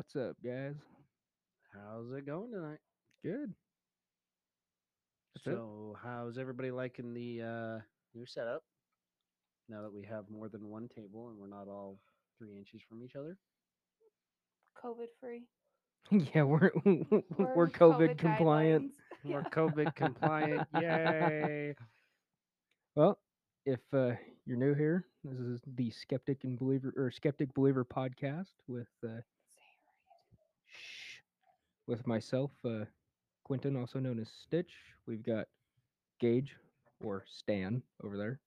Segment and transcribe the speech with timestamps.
[0.00, 0.76] What's up, guys?
[1.74, 2.78] How's it going tonight?
[3.22, 3.52] Good.
[5.34, 5.50] That's it?
[5.50, 7.78] so, how's everybody liking the uh,
[8.14, 8.62] new setup?
[9.68, 11.98] Now that we have more than one table and we're not all
[12.38, 13.36] three inches from each other.
[14.82, 15.42] COVID free.
[16.34, 16.70] yeah, we're
[17.54, 18.92] we're, COVID, compliant.
[19.22, 19.24] guidelines.
[19.30, 20.66] We're COVID compliant.
[20.80, 21.74] Yay!
[22.96, 23.18] Well,
[23.66, 24.12] if uh,
[24.46, 29.18] you're new here, this is the Skeptic and Believer or Skeptic Believer podcast with uh,
[29.18, 29.39] shh,
[31.90, 32.84] with myself, uh,
[33.44, 34.72] Quentin, also known as Stitch.
[35.06, 35.46] We've got
[36.20, 36.56] Gage
[37.02, 38.38] or Stan over there.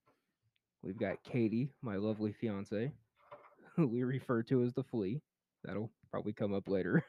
[0.81, 2.91] We've got Katie, my lovely fiance,
[3.75, 5.21] who we refer to as the Flea.
[5.65, 7.05] That'll probably come up later.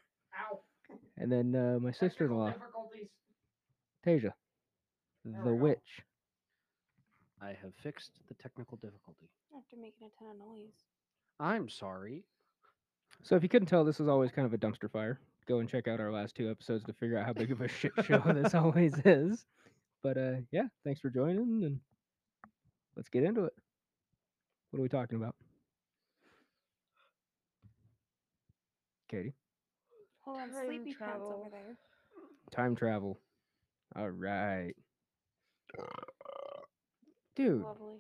[0.52, 0.61] Ow.
[1.16, 3.09] And then uh, my sister-in-law, Difficulties.
[4.05, 4.33] Tasia,
[5.25, 6.03] the witch.
[7.41, 9.30] I have fixed the technical difficulty.
[9.56, 10.75] After making a ton of noise.
[11.39, 12.25] I'm sorry.
[13.23, 15.20] So if you couldn't tell, this is always kind of a dumpster fire.
[15.47, 17.69] Go and check out our last two episodes to figure out how big of a
[17.69, 19.45] shit show this always is.
[20.03, 21.81] But uh, yeah, thanks for joining, and
[22.97, 23.53] let's get into it.
[24.70, 25.34] What are we talking about?
[29.11, 29.34] Katie,
[30.22, 31.33] Hold on, Time sleepy pants travel.
[31.41, 31.77] over there.
[32.50, 33.20] time travel.
[33.97, 34.72] All right,
[37.37, 37.98] dude, Lovely.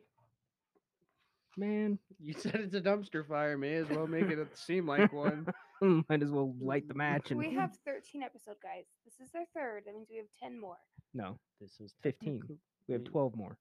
[1.56, 3.56] man, You said it's a dumpster fire.
[3.58, 5.46] May as well make it seem like one.
[5.84, 6.98] Mm, might as well mm, light the mm.
[6.98, 8.84] match and We have 13 episode guys.
[9.04, 9.82] This is our third.
[9.86, 10.78] That means we have 10 more.
[11.12, 12.42] no, This is 15.
[12.88, 13.58] we have twelve more.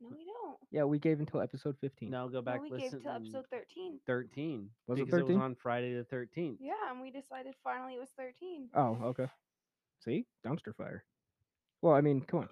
[0.00, 0.56] No, uh, we don't.
[0.70, 2.10] Yeah, we gave until episode fifteen.
[2.10, 2.62] Now go No, back.
[2.62, 2.90] we listen.
[2.90, 3.98] gave till episode 13.
[4.06, 4.70] 13.
[4.86, 5.36] Was it because 13?
[5.36, 6.56] was on Friday the 13th.
[6.60, 8.68] Yeah, and we decided finally it was 13.
[8.74, 9.26] Oh, okay.
[10.04, 11.04] See, dumpster fire.
[11.82, 12.48] Well, I mean, come on,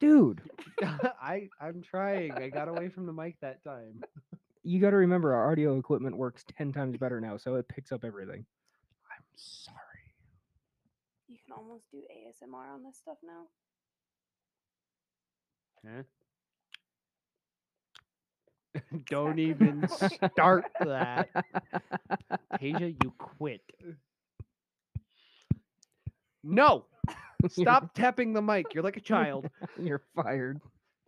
[0.00, 0.42] dude.
[0.82, 2.32] I I'm trying.
[2.32, 4.02] I got away from the mic that time.
[4.70, 7.90] you got to remember our audio equipment works 10 times better now so it picks
[7.90, 8.46] up everything
[9.10, 9.76] I'm sorry.
[11.28, 13.46] You can almost do ASMR on this stuff now.
[15.84, 16.02] Huh?
[19.06, 19.88] Don't even
[20.32, 21.28] start that.
[22.54, 23.62] Tasia, you quit.
[26.44, 26.84] No.
[27.48, 28.74] Stop tapping the mic.
[28.74, 29.48] You're like a child.
[29.78, 30.60] you're fired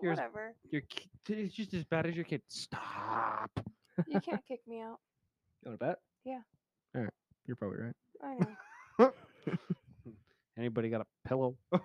[0.02, 0.54] Here's- Whatever.
[0.70, 2.42] You're ki- it's just as bad as your kid.
[2.48, 3.50] Stop.
[4.06, 4.98] You can't kick me out.
[5.64, 6.40] you want to bet Yeah.
[6.94, 7.10] all right
[7.46, 8.34] you're probably right I
[8.98, 9.12] know.
[10.58, 11.56] Anybody got a pillow?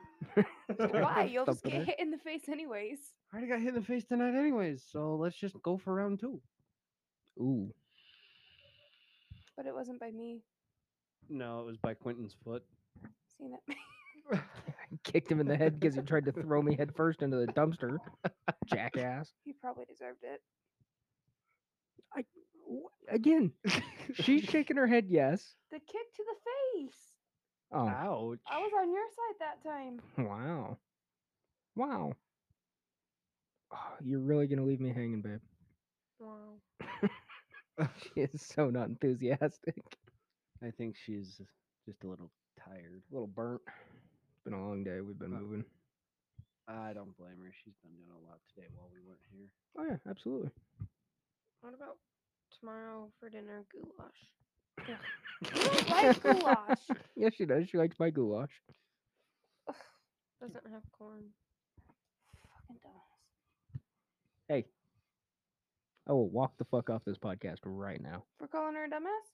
[0.77, 1.29] Why?
[1.31, 1.83] You'll just get her.
[1.85, 2.99] hit in the face anyways.
[3.31, 4.83] I already got hit in the face tonight, anyways.
[4.91, 6.41] So let's just go for round two.
[7.39, 7.73] ooh
[9.55, 10.41] But it wasn't by me.
[11.29, 12.63] No, it was by Quentin's foot.
[13.37, 14.39] Seen it.
[15.07, 17.47] I kicked him in the head because he tried to throw me headfirst into the
[17.53, 17.97] dumpster
[18.65, 20.41] jackass he probably deserved it.
[22.15, 22.23] I
[23.09, 23.51] again
[24.13, 26.35] she's shaking her head yes The kick to the
[26.91, 27.13] face.
[27.71, 28.39] oh Ouch.
[28.49, 29.99] I was on your side that time.
[30.27, 30.77] wow
[31.75, 32.13] wow
[33.73, 35.39] oh, you're really gonna leave me hanging babe
[36.19, 36.55] Wow.
[38.03, 39.75] she is so not enthusiastic
[40.63, 41.39] I think she's
[41.85, 43.03] just a little tired.
[43.11, 43.96] a little burnt it's
[44.49, 45.65] been a long day we've been Uh, moving
[46.69, 47.51] I don't blame her.
[47.63, 49.47] She's been doing a lot today while we weren't here.
[49.77, 50.51] oh yeah absolutely
[51.61, 51.97] What about
[52.59, 53.65] tomorrow for dinner?
[53.71, 54.21] Goulash.
[54.87, 56.79] You don't like goulash.
[57.15, 57.67] Yes, she does.
[57.69, 58.51] She likes my goulash.
[60.39, 61.23] Doesn't have corn.
[61.87, 63.79] Fucking dumbass.
[64.47, 64.65] Hey,
[66.07, 68.23] I will walk the fuck off this podcast right now.
[68.39, 69.27] For calling her a dumbass?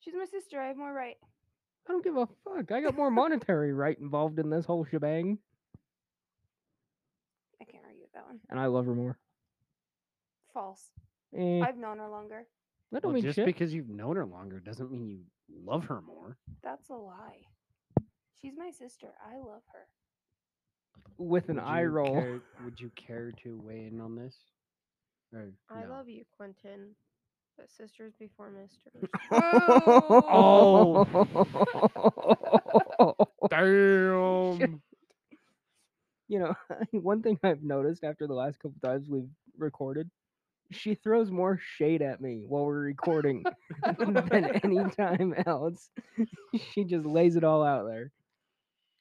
[0.00, 0.60] She's my sister.
[0.60, 1.16] I have more right.
[1.88, 2.72] I don't give a fuck.
[2.72, 5.38] I got more monetary right involved in this whole shebang,
[7.60, 8.40] I can't argue with that one.
[8.50, 9.18] and I love her more.
[10.52, 10.90] False.
[11.36, 12.46] Eh, I've known her longer.
[12.92, 13.46] that don't Well, mean just shit.
[13.46, 15.20] because you've known her longer doesn't mean you
[15.64, 16.36] love her more.
[16.62, 17.42] That's a lie.
[18.40, 19.08] She's my sister.
[19.24, 19.86] I love her.
[21.18, 22.14] With an Would eye you roll.
[22.14, 24.34] Care, would you care to weigh in on this?
[25.32, 25.90] Or I no?
[25.90, 26.94] love you, Quentin.
[27.56, 29.08] But sisters before misters.
[29.30, 31.06] Oh.
[33.50, 34.82] Damn.
[36.28, 36.54] you know,
[36.92, 40.10] one thing I've noticed after the last couple times we've recorded,
[40.70, 43.44] she throws more shade at me while we're recording
[43.98, 45.90] than any time else.
[46.74, 48.10] she just lays it all out there.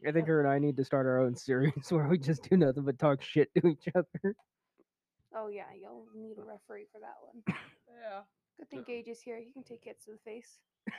[0.08, 2.58] I think her and I need to start our own series where we just do
[2.58, 4.36] nothing but talk shit to each other.
[5.36, 7.44] Oh yeah, you'll need a referee for that one.
[7.48, 8.22] yeah.
[8.58, 9.38] Good thing Gage is here.
[9.40, 10.58] He can take hits to the face.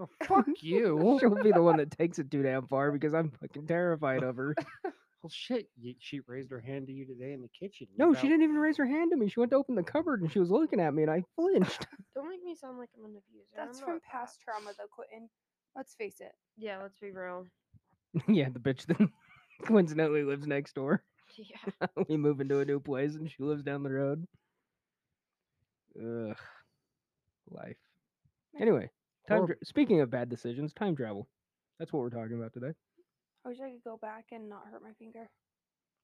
[0.00, 1.16] Oh, fuck you.
[1.20, 4.36] She'll be the one that takes it too damn far because I'm fucking terrified of
[4.36, 4.54] her.
[5.22, 5.68] Well, shit.
[5.82, 7.86] y- She raised her hand to you today in the kitchen.
[7.92, 9.28] You No, got- she didn't even raise her hand to me.
[9.28, 11.86] She went to open the cupboard and she was looking at me and I flinched.
[12.14, 13.46] Don't make me sound like I'm an abuser.
[13.58, 14.02] I'm That's not from that.
[14.02, 15.30] past trauma, though, Quentin.
[15.76, 16.32] Let's face it.
[16.58, 17.46] Yeah, let's be real.
[18.28, 19.08] yeah, the bitch that
[19.64, 21.02] coincidentally lives next door.
[21.38, 21.86] Yeah.
[22.08, 24.26] we move into a new place and she lives down the road.
[25.98, 26.36] Ugh.
[27.50, 27.76] Life.
[28.60, 28.90] Anyway,
[29.28, 31.28] time Horrib- tra- speaking of bad decisions, time travel.
[31.78, 32.72] That's what we're talking about today.
[33.44, 35.28] I wish I could go back and not hurt my finger.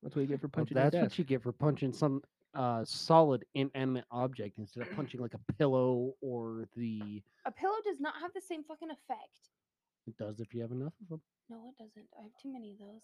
[0.02, 2.22] That's what you get for Well, punching that's what you get for punching some
[2.54, 7.22] uh, solid inanimate object instead of punching like a pillow or the.
[7.46, 9.50] A pillow does not have the same fucking effect.
[10.06, 11.20] It does if you have enough of them.
[11.48, 12.06] No, it doesn't.
[12.18, 13.02] I have too many of those.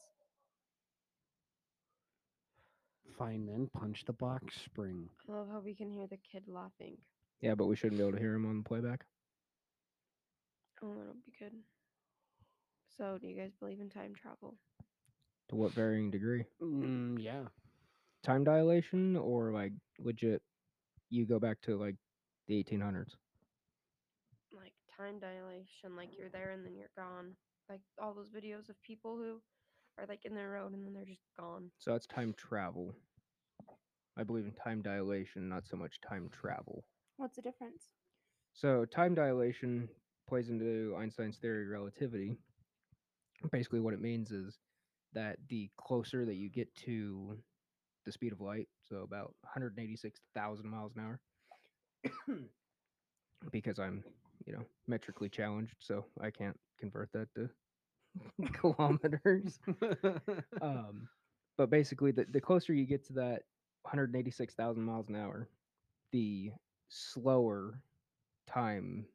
[3.18, 5.08] Fine then, punch the box spring.
[5.28, 6.96] I love how we can hear the kid laughing.
[7.40, 9.04] Yeah, but we shouldn't be able to hear him on the playback.
[10.82, 11.52] Oh, that'll be good.
[12.96, 14.56] So, do you guys believe in time travel?
[15.48, 16.44] To what varying degree?
[16.62, 17.44] Mm, yeah.
[18.22, 20.42] Time dilation or like legit
[21.10, 21.96] you go back to like
[22.48, 23.16] the 1800s?
[24.52, 27.36] Like time dilation, like you're there and then you're gone.
[27.68, 29.40] Like all those videos of people who
[29.98, 31.70] are like in their road and then they're just gone.
[31.78, 32.94] So that's time travel.
[34.16, 36.84] I believe in time dilation, not so much time travel.
[37.16, 37.84] What's the difference?
[38.52, 39.88] So time dilation
[40.28, 42.36] plays into Einstein's theory of relativity.
[43.52, 44.58] Basically, what it means is
[45.12, 47.36] that the closer that you get to
[48.04, 51.20] the speed of light, so about 186,000 miles an hour,
[53.52, 54.04] because I'm,
[54.46, 57.50] you know, metrically challenged, so I can't convert that to
[58.52, 59.58] kilometers.
[60.62, 61.08] um,
[61.58, 63.42] but basically, the, the closer you get to that
[63.82, 65.48] 186,000 miles an hour,
[66.12, 66.52] the
[66.88, 67.80] slower
[68.46, 69.06] time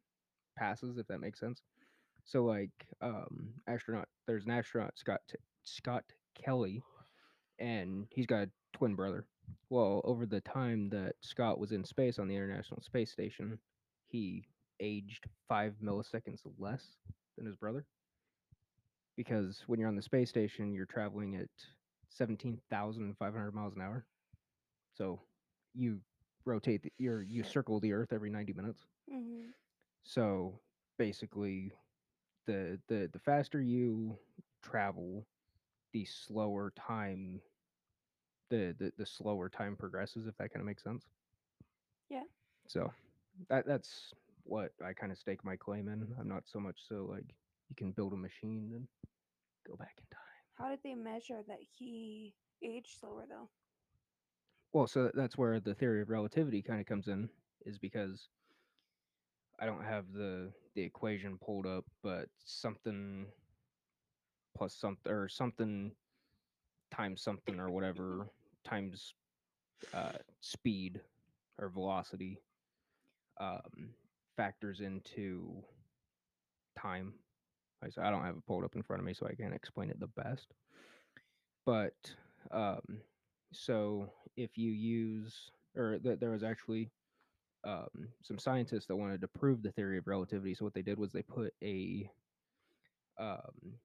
[0.58, 1.62] passes, if that makes sense.
[2.26, 2.70] So, like,
[3.02, 6.04] um, astronaut, there's an astronaut, Scott T- Scott
[6.36, 6.82] Kelly,
[7.60, 9.26] and he's got a twin brother.
[9.70, 13.58] Well, over the time that Scott was in space on the International Space Station,
[14.08, 14.46] he
[14.80, 16.84] aged five milliseconds less
[17.38, 17.86] than his brother.
[19.18, 21.50] Because when you're on the space station, you're traveling at
[22.10, 24.06] 17,500 miles an hour.
[24.94, 25.22] So
[25.74, 26.00] you
[26.46, 28.86] rotate, the, you're, you circle the Earth every 90 minutes.
[29.12, 29.50] Mm-hmm.
[30.04, 30.60] So
[30.98, 31.74] basically,
[32.48, 34.18] the the the faster you
[34.64, 35.26] travel,
[35.94, 37.42] the slower time.
[38.50, 41.06] The, the the slower time progresses, if that kind of makes sense.
[42.10, 42.24] Yeah.
[42.68, 42.92] So
[43.50, 46.08] that that's what I kind of stake my claim in.
[46.20, 47.24] I'm not so much so like
[47.70, 48.88] you can build a machine and
[49.66, 50.22] go back in time.
[50.56, 52.34] How did they measure that he
[52.64, 53.50] aged slower, though?
[54.74, 57.30] Well, so that's where the theory of relativity kind of comes in,
[57.66, 58.30] is because
[59.60, 63.28] I don't have the the equation pulled up, but something
[64.56, 65.92] plus something or something
[66.92, 68.28] times something or whatever
[68.64, 69.14] times
[69.94, 71.02] uh, speed
[71.60, 72.40] or velocity
[73.40, 73.94] um,
[74.38, 75.64] factors into
[76.78, 77.14] time.
[77.84, 79.54] I said, I don't have it pulled up in front of me, so I can't
[79.54, 80.54] explain it the best.
[81.66, 82.16] But
[82.52, 83.02] um,
[83.52, 86.92] so if you use, or th- there was actually
[87.64, 87.90] um,
[88.22, 90.56] some scientists that wanted to prove the theory of relativity.
[90.56, 92.10] So what they did was they put a
[93.20, 93.76] um,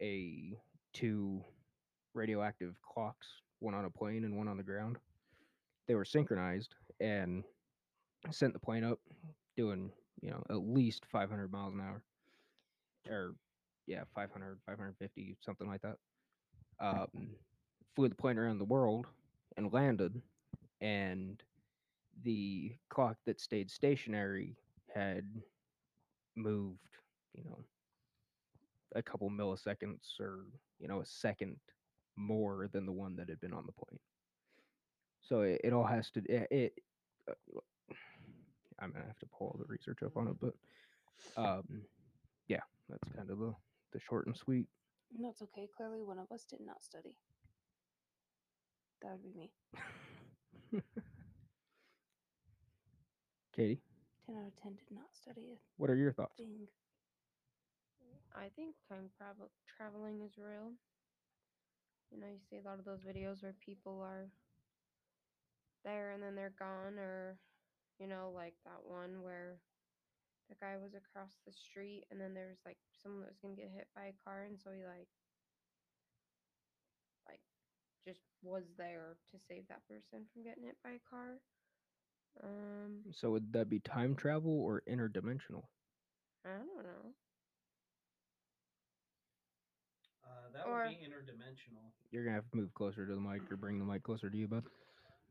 [0.00, 0.58] a
[0.92, 1.42] two
[2.14, 3.26] radioactive clocks,
[3.60, 4.96] one on a plane and one on the ground.
[5.88, 7.44] They were synchronized and
[8.30, 8.98] sent the plane up,
[9.56, 12.02] doing you know at least 500 miles an hour,
[13.08, 13.34] or
[13.86, 15.96] yeah 500, 550, something like that.
[16.80, 17.08] Um,
[17.94, 19.06] flew the plane around the world
[19.56, 20.20] and landed,
[20.80, 21.42] and
[22.24, 24.56] the clock that stayed stationary
[24.94, 25.24] had
[26.36, 26.78] moved,
[27.34, 27.58] you know,
[28.94, 30.44] a couple milliseconds or,
[30.78, 31.56] you know, a second
[32.16, 33.98] more than the one that had been on the plane.
[35.22, 36.72] So it, it all has to, it, it
[37.30, 37.60] uh,
[38.78, 40.54] I'm going to have to pull all the research up on it, but
[41.36, 41.82] um,
[42.48, 43.54] yeah, that's kind of the,
[43.92, 44.66] the short and sweet.
[45.20, 45.68] That's okay.
[45.76, 47.16] Clearly, one of us did not study.
[49.02, 49.52] That would be me.
[53.52, 53.82] Katie,
[54.26, 56.42] 10 out of 10 did not study a what are your thoughts?
[56.42, 56.68] thing.
[58.34, 60.72] I think time travel traveling is real.
[62.10, 64.30] You know, you see a lot of those videos where people are
[65.84, 67.38] there and then they're gone, or
[67.98, 69.58] you know, like that one where
[70.48, 73.54] the guy was across the street and then there was like someone that was gonna
[73.56, 75.08] get hit by a car, and so he like like
[78.04, 81.38] just was there to save that person from getting hit by a car.
[82.42, 85.64] Um, So would that be time travel or interdimensional?
[86.44, 87.14] I don't know.
[90.24, 91.92] Uh, that Or- would be interdimensional.
[92.10, 94.36] You're gonna have to move closer to the mic or bring the mic closer to
[94.36, 94.64] you, bud.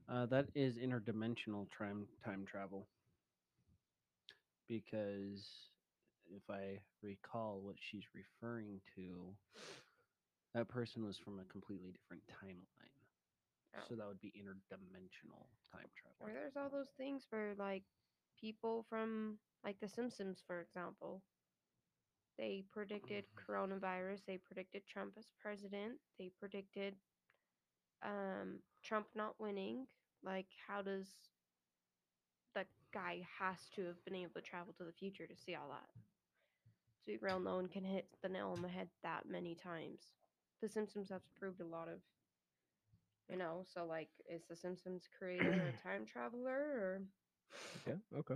[0.08, 2.88] Uh, that is interdimensional time time travel.
[4.68, 5.72] Because
[6.30, 9.38] if I recall what she's referring to,
[10.53, 12.98] that person was from a completely different timeline.
[13.75, 13.84] Oh.
[13.88, 16.20] So that would be interdimensional time travel.
[16.20, 17.84] Or there's all those things where like
[18.39, 21.22] people from like The Simpsons, for example,
[22.38, 24.22] they predicted coronavirus.
[24.25, 25.93] They predicted Trump as president.
[26.17, 26.96] They predicted
[28.03, 29.86] um, Trump not winning.
[30.24, 31.08] Like, how does
[32.55, 35.70] the guy has to have been able to travel to the future to see all
[35.70, 35.89] that?
[37.05, 40.01] To be real, no one can hit the nail on the head that many times.
[40.62, 42.01] The Simpsons have proved a lot of,
[43.30, 43.63] you know.
[43.65, 47.01] So, like, is the Simpsons creator a time traveler or?
[47.86, 47.96] Yeah.
[48.18, 48.36] Okay.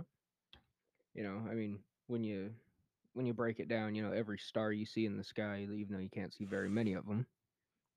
[1.14, 2.54] You know, I mean, when you
[3.14, 5.92] when you break it down, you know, every star you see in the sky, even
[5.92, 7.26] though you can't see very many of them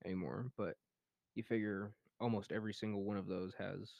[0.04, 0.76] anymore, but
[1.34, 3.92] you figure almost every single one of those has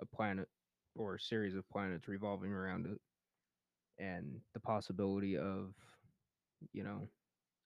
[0.00, 0.48] a planet
[0.96, 3.00] or a series of planets revolving around it,
[3.98, 5.74] and the possibility of,
[6.72, 7.08] you know,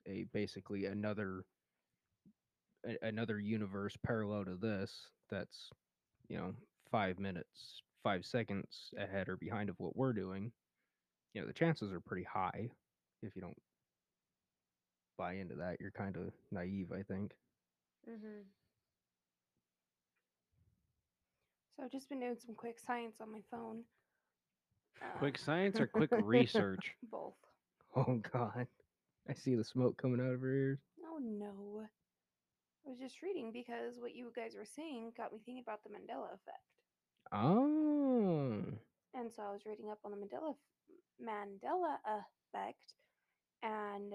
[0.06, 1.44] a basically another
[2.86, 5.70] a- another universe parallel to this that's
[6.28, 6.52] you know
[6.90, 10.50] five minutes five seconds ahead or behind of what we're doing
[11.34, 12.68] you know the chances are pretty high
[13.22, 13.56] if you don't
[15.18, 17.32] buy into that you're kind of naive i think
[18.08, 18.42] Mm-hmm.
[21.76, 23.82] So I've just been doing some quick science on my phone.
[25.00, 26.92] Uh, Quick science or quick research?
[27.10, 27.34] Both.
[27.96, 28.66] oh god
[29.28, 31.71] i see the smoke coming out of her ears Oh no.
[32.92, 36.26] Was just reading because what you guys were saying got me thinking about the Mandela
[36.34, 36.68] effect.
[37.32, 38.62] oh
[39.14, 40.54] And so I was reading up on the Mandela
[41.18, 42.92] Mandela effect
[43.62, 44.12] and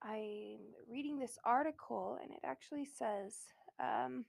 [0.00, 3.34] I'm reading this article and it actually says
[3.80, 4.26] um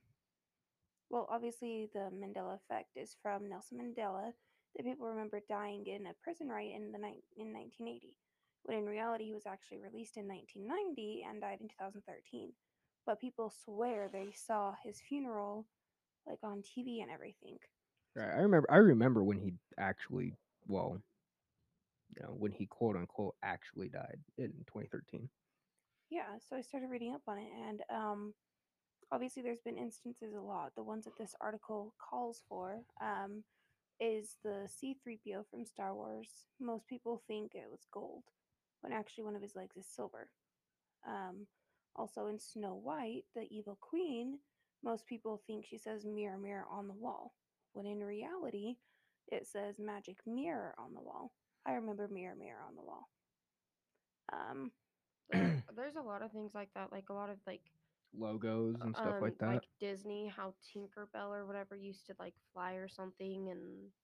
[1.12, 4.32] well obviously the Mandela effect is from Nelson Mandela
[4.76, 8.16] that people remember dying in a prison riot in the ni- in 1980
[8.64, 12.52] when in reality he was actually released in 1990 and died in 2013
[13.10, 15.66] but people swear they saw his funeral
[16.28, 17.58] like on TV and everything.
[18.16, 20.36] Right i remember i remember when he actually
[20.68, 21.02] well
[22.16, 25.30] you know when he quote unquote actually died in 2013
[26.10, 28.34] yeah so i started reading up on it and um
[29.12, 30.72] obviously there's been instances a lot.
[30.76, 33.44] The ones that this article calls for um
[34.00, 36.30] is the c3po from star wars.
[36.60, 38.24] Most people think it was gold
[38.82, 40.30] when actually one of his legs is silver.
[41.08, 41.48] Um
[42.00, 44.40] also in snow white the evil queen
[44.84, 47.34] most people think she says mirror mirror on the wall
[47.74, 48.76] when in reality
[49.32, 51.32] it says magic mirror on the wall.
[51.66, 53.10] I remember mirror mirror on the wall.
[54.34, 54.72] Um
[55.32, 57.62] There, there's a lot of things like that, like a lot of like
[58.18, 59.50] logos and stuff um, like that.
[59.50, 63.62] Like Disney, how Tinkerbell or whatever used to like fly or something, and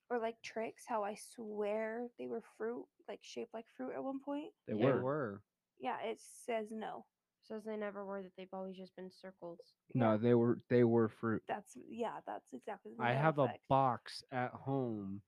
[0.10, 4.20] or like tricks how i swear they were fruit like shaped like fruit at one
[4.20, 4.52] point.
[4.68, 5.02] They They were.
[5.02, 5.42] Were.
[5.80, 7.06] yeah it says no
[7.48, 9.60] says they never were that they've always just been circles.
[9.94, 14.24] no they were they were fruit that's yeah that's exactly the I have a box
[14.32, 15.22] at home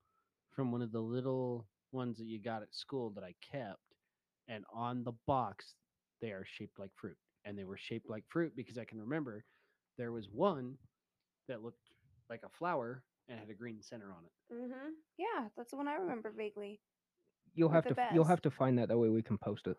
[0.54, 3.78] from one of the little ones that you got at school that I kept,
[4.48, 5.74] and on the box
[6.20, 9.44] they are shaped like fruit, and they were shaped like fruit because I can remember
[9.96, 10.76] there was one
[11.48, 11.78] that looked
[12.28, 14.54] like a flower and had a green center on it.
[14.54, 14.90] Mm-hmm.
[15.18, 16.80] yeah that's the one i remember vaguely
[17.54, 19.76] you'll have to f- you'll have to find that that way we can post it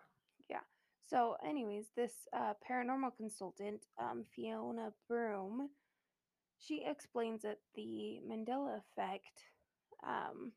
[1.10, 5.70] so anyways this uh, paranormal consultant um, fiona broome
[6.58, 9.44] she explains that the mandela effect
[10.06, 10.52] um,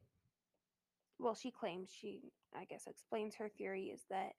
[1.18, 4.32] well she claims she i guess explains her theory is that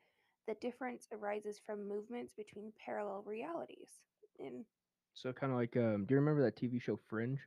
[0.48, 4.01] the difference arises from movements between parallel realities
[4.39, 4.65] in
[5.13, 7.39] so kind of like um do you remember that tv show fringe?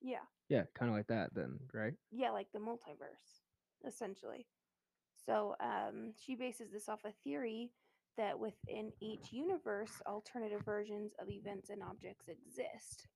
[0.00, 0.24] Yeah.
[0.48, 1.92] Yeah kind of like that then right?
[2.10, 3.42] Yeah like the multiverse
[3.86, 4.46] essentially
[5.26, 7.70] so um, she bases this off a theory
[8.16, 13.06] that within each universe alternative versions of events and objects exist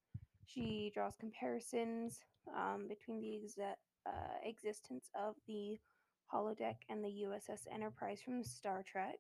[0.46, 2.20] she draws comparisons
[2.56, 3.62] um, between the
[4.06, 4.10] uh,
[4.44, 5.78] existence of the
[6.32, 9.18] holodeck and the uss enterprise from star trek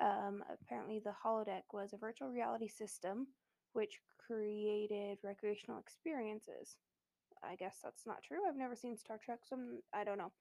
[0.00, 3.26] um, apparently the holodeck was a virtual reality system
[3.72, 6.76] which created recreational experiences
[7.42, 8.38] I guess that's not true.
[8.48, 10.32] I've never seen Star Trek, so I'm, I don't know.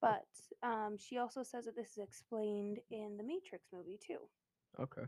[0.00, 0.26] But
[0.62, 4.18] um, she also says that this is explained in the Matrix movie too.
[4.80, 5.02] okay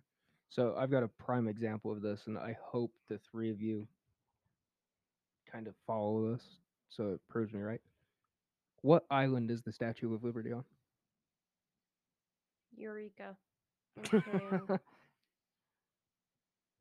[0.49, 3.87] so i've got a prime example of this and i hope the three of you
[5.51, 6.43] kind of follow this
[6.89, 7.81] so it proves me right
[8.83, 10.65] what island is the statue of liberty on
[12.77, 13.37] Eureka.
[14.13, 14.69] I'm.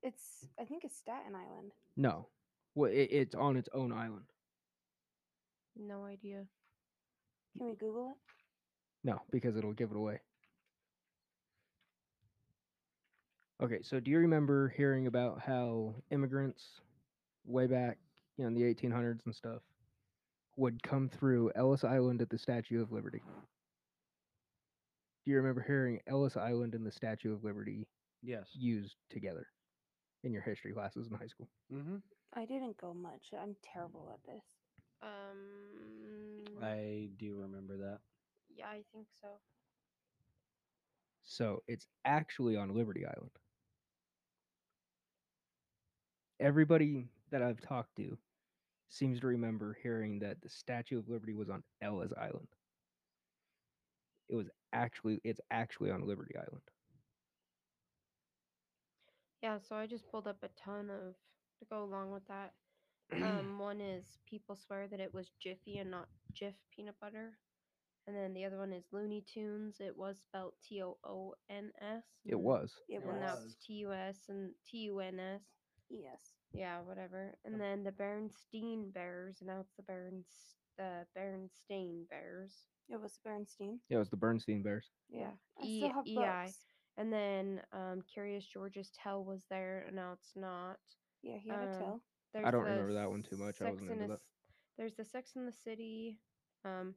[0.04, 1.72] It's I think it's Staten Island.
[1.98, 2.28] No.
[2.76, 4.26] Well, it, it's on its own island.
[5.76, 6.46] No idea.
[7.58, 8.18] Can we Google it?
[9.04, 10.20] No, because it'll give it away.
[13.64, 16.82] Okay, so do you remember hearing about how immigrants
[17.46, 17.98] way back,
[18.38, 19.62] you know, in the 1800s and stuff,
[20.58, 23.22] would come through Ellis Island at the Statue of Liberty?
[25.24, 27.88] Do you remember hearing Ellis Island and the Statue of Liberty
[28.22, 28.50] Yes.
[28.54, 29.48] used together
[30.24, 31.48] in your history classes in high school?
[31.74, 31.98] Mm-hmm.
[32.34, 33.28] I didn't go much.
[33.40, 34.44] I'm terrible at this.
[35.02, 36.64] Um.
[36.64, 38.00] I do remember that.
[38.56, 39.28] yeah, I think so.
[41.24, 43.32] So it's actually on Liberty Island.
[46.40, 48.18] Everybody that I've talked to
[48.90, 52.48] seems to remember hearing that the Statue of Liberty was on Ellis Island.
[54.30, 56.64] It was actually it's actually on Liberty Island.
[59.42, 61.16] Yeah, so I just pulled up a ton of
[61.60, 62.54] to go along with that.
[63.14, 67.38] Um, one is people swear that it was Jiffy and not Jif peanut butter,
[68.08, 69.78] and then the other one is Looney Tunes.
[69.80, 72.04] It was spelled T O O N S.
[72.26, 72.74] It was.
[72.90, 73.46] It and now was.
[73.46, 75.42] it's T U S and T U N S.
[75.90, 76.20] Yes.
[76.54, 77.36] Yeah, whatever.
[77.46, 80.26] And then the Bernstein Bears, and now it's the Berns
[80.78, 82.54] the Bernstein Bears.
[82.90, 83.80] It was Bernstein.
[83.90, 84.90] Yeah, it was the Bernstein Bears.
[85.10, 85.32] Yeah,
[85.62, 86.44] I E- still have EI.
[86.46, 86.60] books.
[86.98, 90.78] And then um, Curious George's Tell was there, and now it's not.
[91.24, 92.02] Yeah, he had a Um, tail.
[92.36, 93.62] There's I don't remember that one too much.
[93.62, 94.20] I wasn't into that.
[94.78, 96.20] There's the Sex in the City,
[96.66, 96.94] um,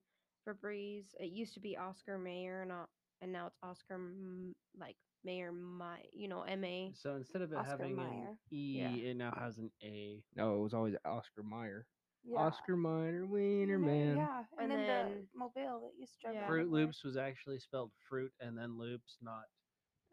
[0.47, 1.15] Febreze.
[1.21, 2.89] It used to be Oscar Mayer, not,
[3.23, 6.93] and now it's Oscar M- like Mayer My, you know, M A.
[7.01, 8.05] So instead of it Oscar having Mayer.
[8.31, 9.11] an E, Yeah.
[9.11, 10.25] it now has an A.
[10.35, 11.87] No, it was always Oscar Mayer.
[12.25, 12.39] Yeah.
[12.41, 14.17] Oscar Mayer, Wiener Man.
[14.17, 16.47] Yeah, and, And then, then- the mobile that used to drive Yeah.
[16.49, 16.69] Fruit.
[16.69, 19.45] Loops was actually spelled fruit and then loops, not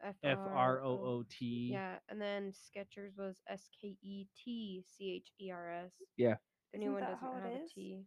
[0.06, 1.70] F F R O O T.
[1.72, 5.92] Yeah, and then Skechers was S K E T C H E R S.
[6.18, 6.36] Yeah.
[6.74, 7.72] The new Isn't one that doesn't how it have a is?
[7.74, 8.06] T.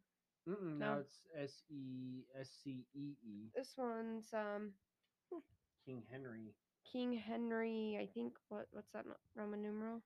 [0.48, 1.00] Mm-mm, now No.
[1.00, 3.50] it's S E S C E E.
[3.54, 4.72] This one's um
[5.84, 6.54] King Henry.
[6.92, 7.98] King Henry.
[8.00, 10.02] I think what what's that no- Roman numeral?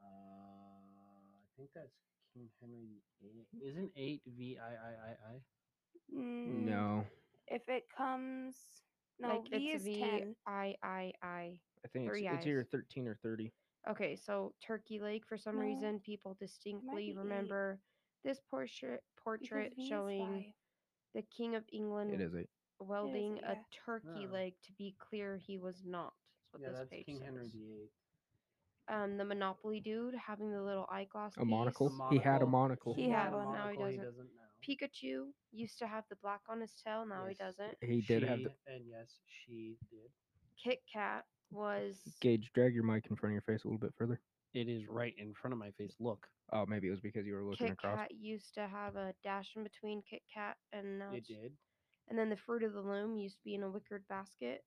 [0.00, 1.94] Uh, I think that's
[2.32, 3.46] King Henry VIII.
[3.68, 5.42] Isn't eight V I I I I?
[6.14, 7.04] Mm, No,
[7.48, 8.56] If it comes,
[9.20, 10.36] no, like V it's is V ten.
[10.46, 11.58] I I I.
[11.84, 13.52] I think it's, Three it's either 13 or 30.
[13.90, 15.24] Okay, so Turkey Lake.
[15.28, 17.16] For some No, reason, people distinctly be eight.
[17.18, 17.78] remember
[18.24, 20.44] this portrait because portrait V is showing five.
[21.14, 22.48] the King of England It is eight.
[22.80, 24.32] welding a turkey Oh.
[24.32, 24.54] leg.
[24.62, 26.14] To be clear, he was not.
[26.52, 27.24] That's what Yeah, this that's page King says.
[27.26, 27.90] Henry VIII.
[28.88, 31.36] Um, the Monopoly dude having the little eyeglass.
[31.36, 31.88] A monocle.
[32.10, 32.46] He had a monocle.
[32.46, 32.94] monocle.
[32.94, 33.44] He Yeah, had one.
[33.52, 34.02] now he Monocle, doesn't.
[34.04, 34.43] doesn't now.
[34.66, 37.04] Pikachu used to have the black on his tail.
[37.06, 37.56] Now he Yes.
[37.56, 37.78] doesn't.
[37.82, 40.10] He did have She- the and yes, she did.
[40.56, 42.52] Kit Kat was Gage.
[42.52, 44.20] Drag your mic in front of your face a little bit further.
[44.54, 45.94] It is right in front of my face.
[45.98, 47.98] Look, Oh, maybe it was because you were looking Kit across.
[47.98, 51.56] Kat used to have a dash in between Kit Kat and now it it's, did.
[52.08, 54.64] and then the fruit of the loom used to be in a wickered basket.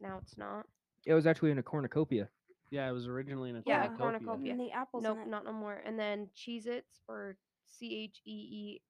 [0.00, 0.66] Now it's not.
[1.04, 2.30] It was actually in a cornucopia.
[2.70, 4.18] Yeah, it was originally in a Yeah, a cornucopia.
[4.20, 4.52] cornucopia.
[4.52, 5.28] And the apples Nope, in it.
[5.28, 5.74] not no more.
[5.84, 8.82] And then Cheez Its or C H E E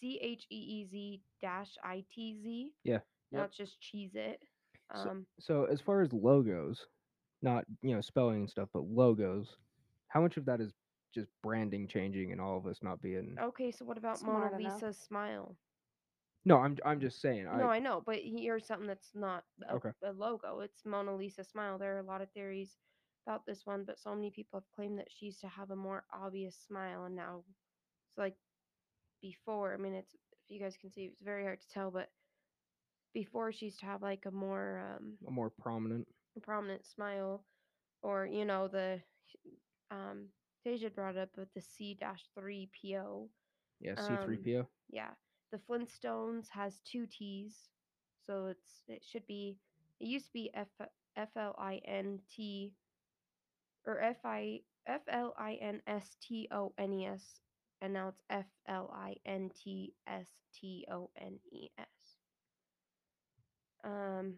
[0.00, 2.72] C H E E Z dash I T Z.
[2.84, 2.98] Yeah.
[3.32, 3.52] Not Yep.
[3.52, 4.42] just cheese It.
[4.94, 6.86] So- Um, So as far as logos,
[7.42, 9.56] not you know spelling and stuff, but logos,
[10.08, 10.72] how much of that is
[11.12, 13.36] just branding changing and all of us not being?
[13.38, 14.74] okay, so what about Smart Mona enough.
[14.82, 15.56] Lisa's smile?
[16.44, 17.44] No, I'm I'm just saying.
[17.44, 19.90] no, I, I know, but here's something that's not a, Okay.
[20.04, 20.60] a logo.
[20.60, 21.78] It's Mona Lisa smile.
[21.78, 22.76] There are a lot of theories
[23.26, 25.76] about this one, but so many people have claimed that she used to have a
[25.76, 27.42] more obvious smile, and now
[28.08, 28.36] it's like
[29.20, 29.74] before.
[29.74, 32.08] I mean, it's if you guys can see, it's very hard to tell, but
[33.14, 36.06] before she used to have like a more um, a more prominent.
[36.42, 37.44] prominent smile,
[38.02, 39.00] or you know the
[39.90, 40.26] um,
[40.64, 43.28] Deja brought up with the C dash three PO.
[43.80, 44.66] Yeah, Um, C3PO.
[44.90, 45.10] Yeah,
[45.52, 47.68] the Flintstones has two T's,
[48.26, 49.58] so it's it should be.
[50.00, 50.68] It used to be F
[51.16, 52.72] F L I N T
[53.86, 57.40] or F I F L I N S T O N E S,
[57.86, 60.26] and now it's F L I N T S
[60.60, 61.86] T O N E S.
[63.84, 64.34] Um.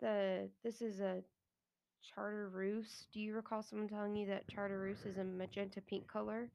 [0.00, 1.22] The this is a
[2.02, 3.06] charter chartreuse.
[3.12, 6.48] Do you recall someone telling you that charter chartreuse is a magenta pink color?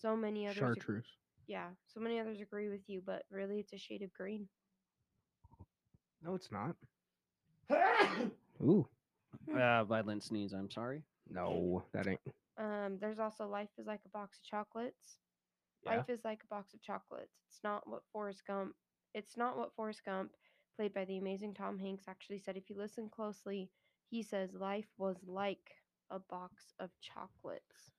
[0.00, 0.58] So many others.
[0.58, 1.06] ag- Chartreuse.
[1.46, 4.48] yeah, so many others agree with you, but really it's a shade of green.
[6.24, 6.74] No, it's not.
[8.62, 8.86] Ooh,
[9.56, 10.52] Uh, violent sneeze.
[10.52, 11.02] I'm sorry.
[11.30, 12.20] no, that ain't.
[12.58, 15.18] Um, there's also life is like a box of chocolates.
[15.84, 15.96] Yeah.
[15.96, 17.34] Life is like a box of chocolates.
[17.48, 18.74] It's not what Forrest Gump.
[19.14, 20.32] It's not what Forrest Gump,
[20.76, 22.56] played by the amazing Tom Hanks, actually said.
[22.56, 23.70] If you listen closely,
[24.10, 25.76] he says life was like
[26.10, 27.92] a box of chocolates.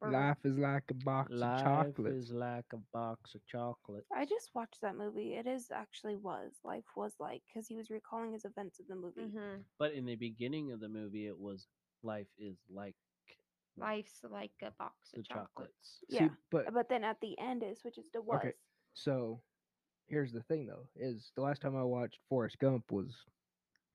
[0.00, 1.98] Or- Life is like a box Life of chocolates.
[1.98, 4.06] Life is like a box of chocolates.
[4.14, 5.34] I just watched that movie.
[5.34, 8.96] It is actually was life was like because he was recalling his events in the
[8.96, 9.30] movie.
[9.34, 9.64] Mhm.
[9.78, 11.68] But in the beginning of the movie, it was
[12.02, 12.96] life is like
[13.76, 15.72] Life's like a box the of chocolates.
[15.78, 16.02] chocolates.
[16.08, 18.40] See, Yeah, but But then at the end it switches to was.
[18.40, 18.54] Okay.
[18.94, 19.42] So
[20.06, 23.24] here's the thing though, is the last time I watched Forrest Gump was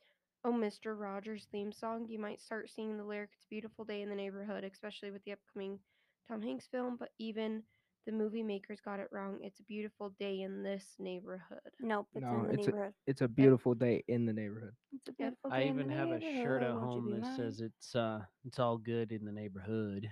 [0.48, 4.02] oh mr rogers theme song you might start seeing the lyric it's a beautiful day
[4.02, 5.80] in the neighborhood especially with the upcoming
[6.28, 7.64] tom hanks film but even
[8.08, 12.32] the movie makers got it wrong it's a beautiful day in this neighborhood Nope, it's
[12.32, 12.94] No, in the it's a- neighborhood.
[13.08, 14.76] It's a beautiful day in the neighborhood.
[14.94, 17.02] It's a beautiful I day in even the have a shirt at neighborhood, won't you
[17.02, 20.10] home be that says it's uh it's all good in the neighborhood.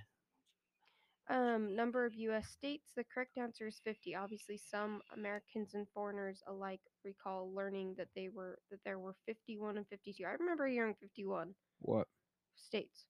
[1.30, 6.44] Um number of us states the correct answer is 50 obviously some americans and foreigners
[6.48, 10.94] alike recall learning that they were that there were 51 and 52 i remember hearing
[11.02, 12.08] 51 What?
[12.56, 13.06] states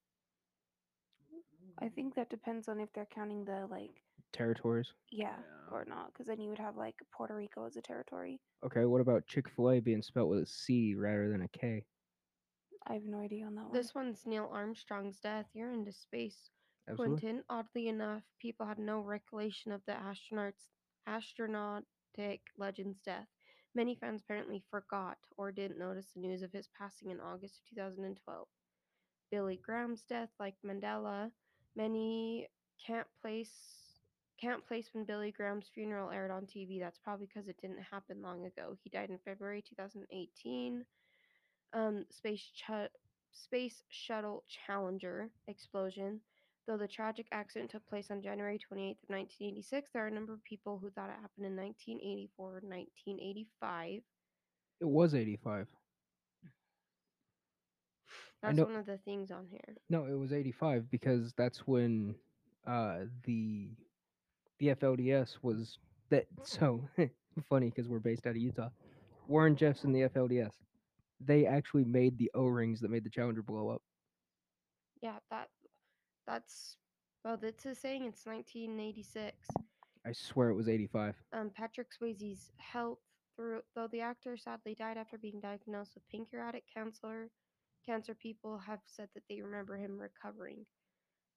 [1.82, 4.02] I think that depends on if they're counting the like
[4.32, 4.94] Territories.
[5.12, 5.74] yeah, Yeah.
[5.76, 8.40] or not, because then you would have like Puerto Rico as a territory.
[8.66, 11.84] Okay, what about Chick fil A being spelled with a C rather than a K?
[12.88, 13.74] I have no idea on that one.
[13.74, 16.50] this one's neil armstrong's death you're into space
[16.88, 17.24] Absolutely.
[17.24, 20.70] Quentin, oddly enough, people had no recollection of the astronaut's
[21.08, 23.28] astronautic legend's death.
[23.76, 27.66] Many fans apparently forgot or didn't notice the news of his passing in August of
[27.70, 28.48] 2012.
[29.32, 31.32] Billy Graham's death, like Mandela,
[31.76, 32.48] many
[32.86, 33.52] can't place
[34.40, 36.80] can't place when Billy Graham's funeral aired on TV.
[36.80, 38.76] That's probably because it didn't happen long ago.
[38.84, 40.86] He died in February 2018.
[41.74, 42.92] Um, space ch-
[43.32, 46.22] space shuttle Challenger explosion.
[46.68, 50.34] Though the tragic accident took place on January 28th of 1986, there are a number
[50.34, 54.02] of people who thought it happened in 1984 or 1985.
[54.82, 55.68] It was 85.
[58.44, 59.76] I That's one of the things on here.
[59.90, 62.16] No, it was 85 because that's when
[62.68, 63.70] uh the
[64.60, 65.78] the FLDS was
[66.10, 66.84] that so
[67.50, 68.70] funny because we're based out of Utah.
[69.28, 70.54] Warren Jeffs and the FLDS.
[71.20, 73.82] They actually made the O-rings that made the Challenger blow up.
[75.02, 75.50] Yeah, that
[76.28, 76.78] that's
[77.24, 79.48] well, this a saying it's 1986.
[80.06, 81.16] I swear it was 85.
[81.34, 83.00] Um, Patrick Swayze's health
[83.36, 87.30] through though the actor sadly died after being diagnosed with pancreatic cancer.
[87.86, 90.66] Cancer people have said that they remember him recovering.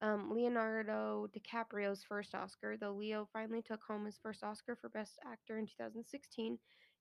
[0.01, 5.19] Um, Leonardo DiCaprio's first Oscar, though Leo finally took home his first Oscar for Best
[5.27, 6.57] Actor in 2016,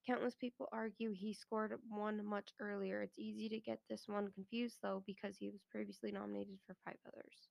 [0.08, 3.02] countless people argue he scored one much earlier.
[3.04, 6.97] It's easy to get this one confused, though, because he was previously nominated for five
[7.06, 7.50] others.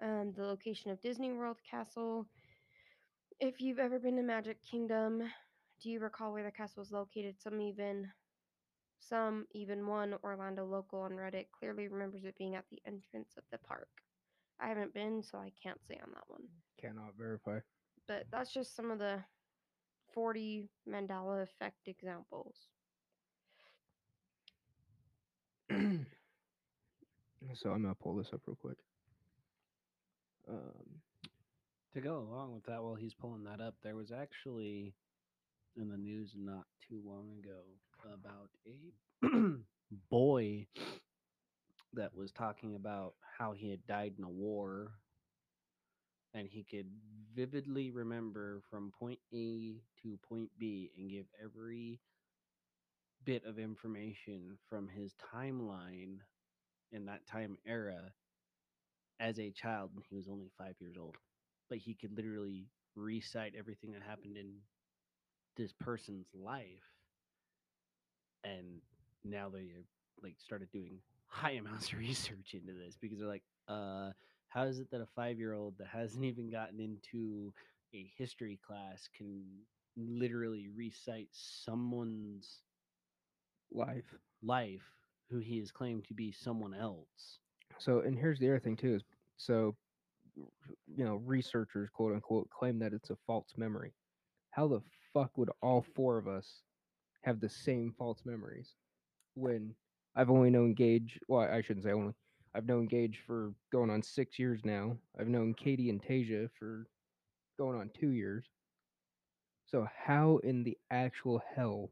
[0.00, 2.26] Um, the location of Disney World Castle.
[3.40, 5.22] If you've ever been to Magic Kingdom,
[5.82, 7.40] do you recall where the castle is located?
[7.40, 8.08] Some even
[9.02, 13.42] some, even one Orlando local on Reddit, clearly remembers it being at the entrance of
[13.50, 13.88] the park.
[14.60, 16.42] I haven't been, so I can't say on that one.
[16.80, 17.58] Cannot verify.
[18.06, 19.18] But that's just some of the
[20.14, 22.56] 40 Mandela effect examples.
[25.70, 25.76] so
[27.70, 28.78] I'm gonna pull this up real quick.
[30.48, 31.02] Um,
[31.94, 34.94] To go along with that, while he's pulling that up, there was actually
[35.76, 37.60] in the news not too long ago
[38.14, 39.56] about a
[40.10, 40.66] boy
[41.94, 44.92] that was talking about how he had died in a war.
[46.34, 46.86] And he could
[47.34, 52.00] vividly remember from point A to point B and give every
[53.24, 56.18] bit of information from his timeline
[56.90, 58.12] in that time era
[59.22, 61.16] as a child and he was only five years old
[61.70, 64.52] but he could literally recite everything that happened in
[65.56, 66.66] this person's life
[68.44, 68.80] and
[69.24, 69.82] now they uh,
[70.22, 74.10] like started doing high amounts of research into this because they're like uh
[74.48, 77.52] how is it that a five year old that hasn't even gotten into
[77.94, 79.42] a history class can
[79.96, 82.60] literally recite someone's
[83.72, 84.82] life life
[85.30, 87.38] who he has claimed to be someone else.
[87.78, 89.04] So, and here's the other thing too is
[89.36, 89.74] so,
[90.36, 93.92] you know, researchers quote unquote claim that it's a false memory.
[94.50, 94.80] How the
[95.12, 95.94] fuck would all mm.
[95.94, 96.62] four of us
[97.22, 98.74] have the same false memories
[99.34, 99.74] when
[100.16, 101.18] I've only known Gage?
[101.28, 102.14] Well, I shouldn't say only.
[102.54, 104.96] I've known Gage for going on six years now.
[105.18, 106.86] I've known Katie and Tasia for
[107.58, 108.44] going on two years.
[109.66, 111.90] So, how in the actual hell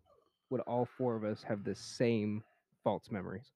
[0.51, 2.43] would all four of us have the same
[2.85, 3.53] false memories?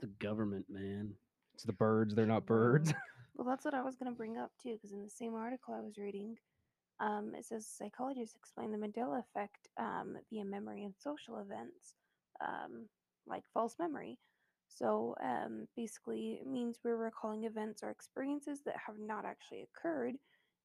[0.00, 1.12] The government, man.
[1.60, 2.94] It's the birds, they're not birds.
[3.36, 5.72] Well, that's what I was going to bring up too, because in the same article
[5.72, 6.36] I was reading,
[7.00, 11.94] um, it says psychologists explain the Mandela effect um, via memory and social events,
[12.42, 12.86] um,
[13.26, 14.18] like false memory.
[14.68, 20.16] So um, basically, it means we're recalling events or experiences that have not actually occurred.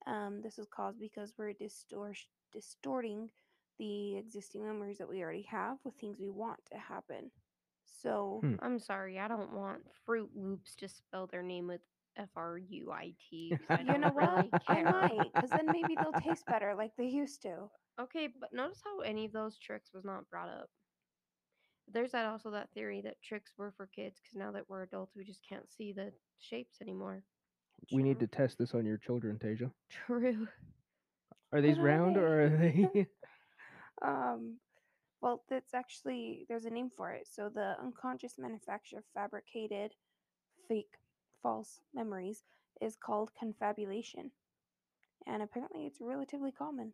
[0.06, 3.30] Um, this is caused because we're distor- distorting
[3.78, 7.30] the existing memories that we already have with things we want to happen.
[8.06, 8.54] So, Hmm.
[8.60, 11.80] I'm sorry, I don't want Fruit Loops to spell their name with
[12.16, 13.58] F R U I T.
[13.84, 14.48] you know what?
[14.68, 17.68] I might, because then maybe they'll taste better like they used to.
[18.00, 20.70] Okay, but notice how any of those tricks was not brought up.
[21.92, 25.16] There's that also that theory that tricks were for kids because now that we're adults,
[25.16, 27.24] we just can't see the shapes anymore.
[27.92, 29.70] we need to test this on your children, Tasia.
[29.90, 30.46] True.
[31.52, 33.06] Are these round or are they?
[34.02, 34.58] Um,
[35.26, 37.26] well, that's actually there's a name for it.
[37.28, 39.90] So the unconscious manufacture of fabricated,
[40.68, 40.94] fake,
[41.42, 42.44] false memories
[42.80, 44.30] is called confabulation,
[45.26, 46.92] and apparently it's relatively common.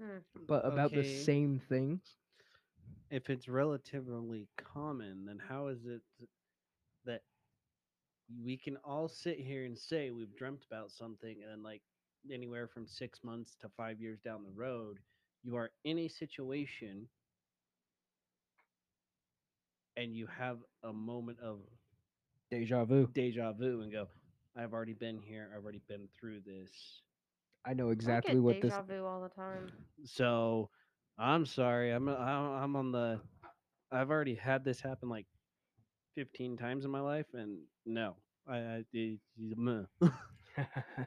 [0.00, 0.18] Hmm.
[0.46, 2.00] but about the same things?
[3.10, 6.02] If it's relatively common, then how is it
[7.04, 7.22] that
[8.44, 11.82] we can all sit here and say we've dreamt about something and then like
[12.32, 14.98] anywhere from six months to five years down the road,
[15.44, 17.08] you are in a situation
[19.96, 21.60] and you have a moment of
[22.50, 23.08] Deja vu.
[23.14, 24.08] deja vu and go,
[24.56, 27.02] I've already been here, I've already been through this.
[27.64, 28.72] I know I exactly get what this.
[28.72, 29.72] deja vu all the time.
[30.04, 30.70] So
[31.18, 33.20] I'm sorry, I'm I'm I'm on the
[33.92, 35.26] I've already had this happen like
[36.14, 38.16] 15 times in my life and no.
[38.46, 39.82] I, I it- meh.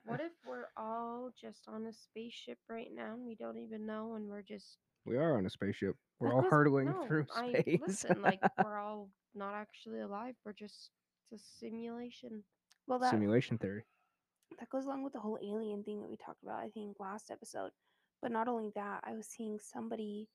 [0.05, 4.27] What if we're all just on a spaceship right now we don't even know and
[4.27, 5.95] we're just we are on a spaceship.
[6.19, 7.79] We're That all hurtling no, through I space.
[7.87, 10.35] listen, like we're all not actually alive.
[10.45, 10.91] We're just
[11.31, 12.43] it's a simulation.
[12.87, 13.83] Well, that Simulation theory.
[14.59, 16.59] that goes along with the whole alien thing that we talked about.
[16.59, 17.71] I think last episode.
[18.21, 20.27] But not only that, I was seeing somebody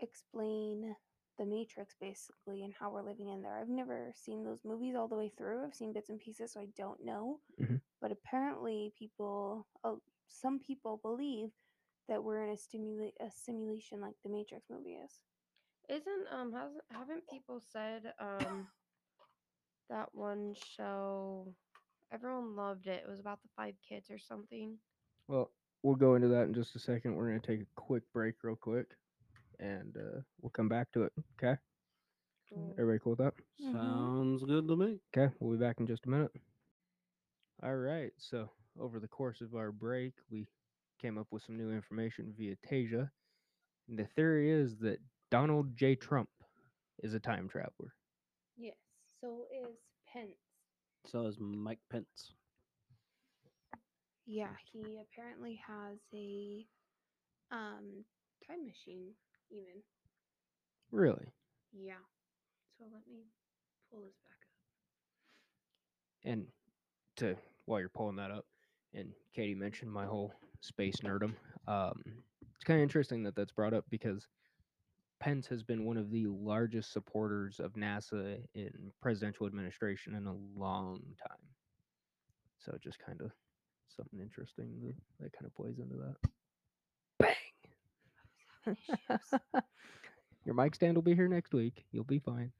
[0.00, 0.94] explain
[1.40, 3.58] the Matrix basically and how we're living in there.
[3.58, 5.64] I've never seen those movies all the way through.
[5.64, 7.40] I've seen bits and pieces, so I don't know.
[7.58, 7.80] Mhm.
[8.02, 9.96] But apparently, people, uh,
[10.28, 11.50] some people believe
[12.08, 15.22] that we're in a stimula- a simulation like the Matrix movie is.
[15.88, 18.68] Isn't um hasn't haven't people said um
[19.88, 21.54] that one show
[22.12, 23.02] everyone loved it.
[23.04, 24.78] It was about the five kids or something.
[25.26, 25.50] Well,
[25.82, 27.16] we'll go into that in just a second.
[27.16, 28.96] We're going to take a quick break, real quick,
[29.60, 31.12] and uh, we'll come back to it.
[31.38, 31.58] Okay?
[32.48, 32.74] Cool.
[32.78, 33.34] Everybody cool with that?
[33.60, 33.72] Mhm.
[33.72, 35.00] Sounds good to me.
[35.16, 36.32] Okay, we'll be back in just a minute.
[37.62, 40.48] All right, so over the course of our break, we
[41.00, 43.10] came up with some new information via Tasia.
[43.88, 45.96] And the theory is that Donald J.
[45.96, 46.30] Trump
[47.02, 47.94] is a time traveler.
[48.56, 48.76] Yes.
[49.20, 50.36] So is Pence.
[51.06, 52.34] So is Mike Pence.
[54.26, 56.66] Yeah, he apparently has a
[57.50, 58.04] um
[58.46, 59.14] time machine
[59.50, 59.82] even.
[60.90, 61.32] Really?
[61.72, 61.94] Yeah.
[62.78, 63.26] So let me
[63.90, 64.36] pull this back
[66.24, 66.30] up.
[66.30, 66.46] And
[67.16, 67.36] to
[67.66, 68.46] while you're pulling that up,
[68.94, 71.34] and Katie mentioned my whole space nerdum.
[71.68, 72.02] Um,
[72.54, 74.26] it's kind of interesting that that's brought up because
[75.20, 80.34] Pence has been one of the largest supporters of NASA in presidential administration in a
[80.58, 81.38] long time.
[82.58, 83.30] So just kind of
[83.94, 86.16] something interesting that, that kind of plays into that.
[88.66, 89.62] Bang.
[90.44, 91.84] Your mic stand will be here next week.
[91.92, 92.52] You'll be fine.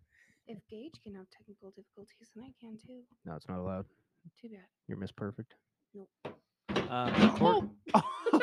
[0.46, 3.02] If Gage can have technical difficulties, then I can too.
[3.24, 3.86] No, it's not allowed.
[4.40, 4.60] Too bad.
[4.88, 5.54] You're Miss Perfect.
[5.94, 6.08] Nope.
[6.88, 7.70] Uh, Cor-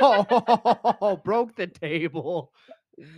[0.02, 2.52] oh, broke the table.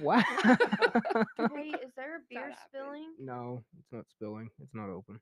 [0.01, 0.23] Wow.
[0.43, 2.55] Hey, is there a beer happened.
[2.67, 3.13] spilling?
[3.19, 4.49] no, it's not spilling.
[4.61, 5.19] It's not open.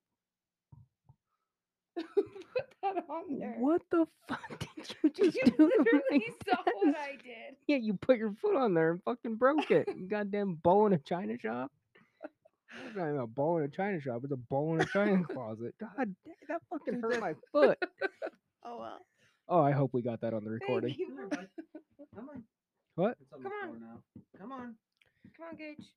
[2.16, 3.56] Put that on there.
[3.60, 5.52] What the fuck did you just You do?
[5.58, 6.96] to literally my saw what?
[6.98, 7.56] I did.
[7.68, 9.88] Yeah, you put your foot on there and fucking broke it.
[9.98, 11.72] You goddamn bowl in a china shop.
[12.86, 14.22] It's not even a bowl in a china shop.
[14.24, 15.74] It's a bowl in a china closet.
[15.80, 17.78] God, da- that fucking hurt my foot.
[18.64, 19.00] Oh well.
[19.50, 20.96] Oh, I hope we got that on the Thank recording.
[20.98, 21.08] you.
[22.16, 22.44] Come on.
[22.96, 23.18] What?
[23.22, 23.78] It's on Come the on.
[23.80, 24.00] floor now.
[24.40, 24.76] Come on.
[25.36, 25.92] Come on, Gage.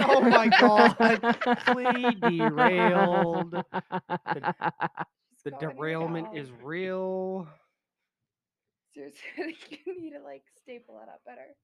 [0.00, 1.20] Oh my God.
[1.74, 3.52] We derailed.
[3.52, 3.62] The
[5.44, 7.48] She's going derailment is real.
[8.94, 9.22] Seriously,
[9.86, 11.54] you need to like staple it up better.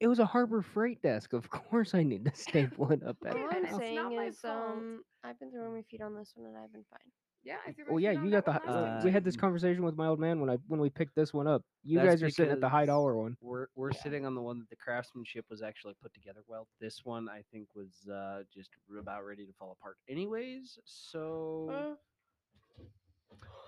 [0.00, 1.32] It was a Harbor Freight desk.
[1.32, 3.38] Of course, I need to staple it up better.
[3.38, 4.54] All I'm saying is, fault.
[4.54, 7.10] um, I've been throwing my feet on this one and I've been fine.
[7.46, 8.52] Yeah, I threw my Well, yeah, you got the.
[8.52, 10.80] one hi- last uh, we had this conversation with my old man when I when
[10.80, 11.62] we picked this one up.
[11.84, 13.36] You That's guys are sitting at the high because dollar one.
[13.40, 13.98] We're we're Yeah.
[14.02, 16.68] sitting on the one that the craftsmanship was actually put together well.
[16.80, 20.78] This one I think was uh, just about ready to fall apart, anyways.
[20.84, 21.94] So Uh,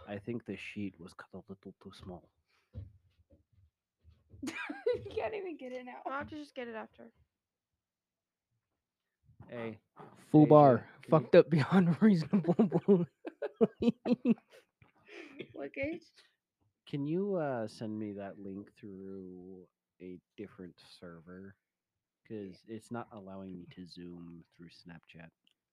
[0.08, 2.28] I think the sheet was cut a little too small.
[4.42, 6.02] you can't even get it out.
[6.06, 7.10] I'll have to just get it after.
[9.48, 9.78] Hey,
[10.30, 13.06] Full Asia, bar, can you- fucked up beyond reasonable.
[15.52, 16.02] What gauge?
[16.86, 19.66] can you uh, send me that link through
[20.00, 21.54] a different server?
[22.22, 25.28] Because it's not allowing me to zoom through Snapchat.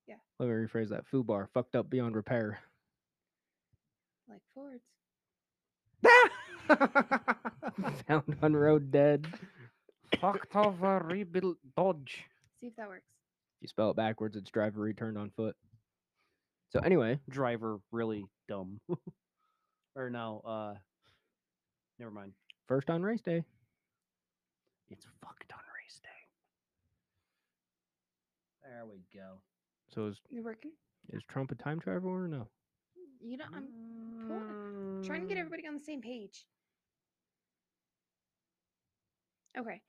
[0.07, 0.15] Yeah.
[0.39, 1.03] Let me rephrase that.
[1.11, 2.59] Fubar, fucked up beyond repair.
[4.29, 4.83] Like Fords.
[8.07, 9.27] Found on road dead.
[10.21, 12.23] Fucked over rebuilt Dodge.
[12.59, 13.03] See if that works.
[13.57, 15.55] If you spell it backwards, it's driver returned on foot.
[16.71, 18.79] So anyway, Driver really dumb.
[19.95, 20.73] or no, uh,
[21.99, 22.33] never mind.
[22.67, 23.43] first on race day.
[24.89, 26.09] It's fucked on race day.
[28.63, 29.39] There we go.
[29.93, 30.71] So is You working?
[31.13, 32.47] is Trump a time traveler or no?
[33.21, 33.67] You know, I'm
[34.27, 36.45] pulling- trying to get Mm, everybody on the same page.
[39.57, 39.81] Okay,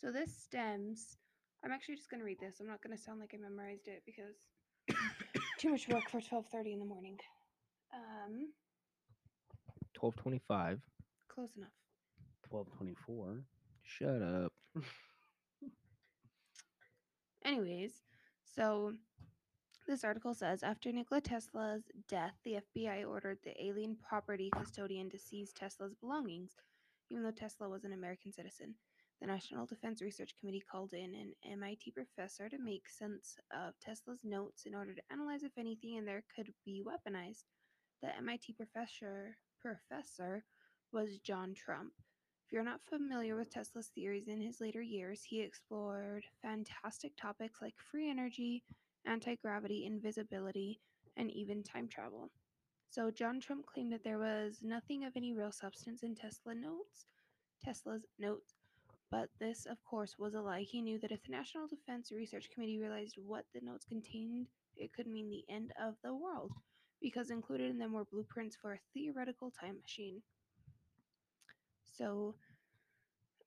[0.00, 1.18] so this stems.
[1.64, 2.60] I'm actually just gonna read this.
[2.60, 4.36] I'm not gonna sound like I memorized it because
[5.58, 7.18] too much work for 12:30 in the morning.
[7.94, 8.52] Um,
[9.94, 10.80] Twelve twenty five.
[11.28, 11.72] close enough.
[12.50, 13.42] 1224.
[13.82, 14.52] Shut up.
[17.44, 18.02] Anyways,
[18.44, 18.92] so
[19.86, 25.18] this article says after Nikola Tesla's death, the FBI ordered the alien property custodian to
[25.18, 26.52] seize Tesla's belongings,
[27.10, 28.74] even though Tesla was an American citizen.
[29.20, 34.20] The National Defense Research Committee called in an MIT professor to make sense of Tesla's
[34.22, 37.44] notes in order to analyze if anything in there could be weaponized.
[38.00, 40.44] The MIT professor professor
[40.92, 41.92] was John Trump.
[42.46, 47.60] If you're not familiar with Tesla's theories in his later years, he explored fantastic topics
[47.60, 48.62] like free energy,
[49.04, 50.80] anti gravity, invisibility,
[51.16, 52.30] and even time travel.
[52.88, 57.06] So, John Trump claimed that there was nothing of any real substance in Tesla notes,
[57.62, 58.54] Tesla's notes.
[59.10, 60.62] But this, of course, was a lie.
[60.62, 64.92] He knew that if the National Defense Research Committee realized what the notes contained, it
[64.92, 66.52] could mean the end of the world,
[67.00, 70.22] because included in them were blueprints for a theoretical time machine.
[71.82, 72.34] So,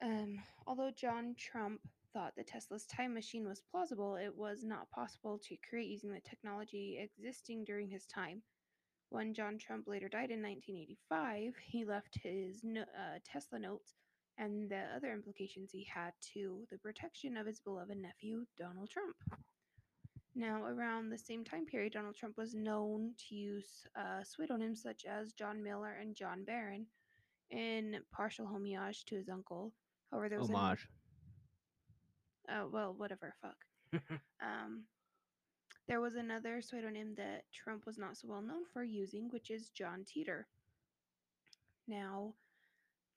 [0.02, 1.80] um, although John Trump
[2.12, 6.22] thought that Tesla's time machine was plausible, it was not possible to create using the
[6.22, 8.42] technology existing during his time.
[9.10, 13.94] When John Trump later died in 1985, he left his uh, Tesla notes
[14.42, 19.16] and the other implications he had to the protection of his beloved nephew, Donald Trump.
[20.34, 25.06] Now, around the same time period, Donald Trump was known to use uh, pseudonyms such
[25.06, 26.88] as John Miller and John Barron
[27.52, 29.74] in partial homage to his uncle.
[30.10, 30.88] However, there was an- Homage.
[32.50, 33.58] uh, well, whatever, fuck.
[34.42, 34.86] um,
[35.88, 39.70] there was another pseudonym that Trump was not so well known for using, which is
[39.70, 40.44] John Titor.
[41.88, 42.34] Now,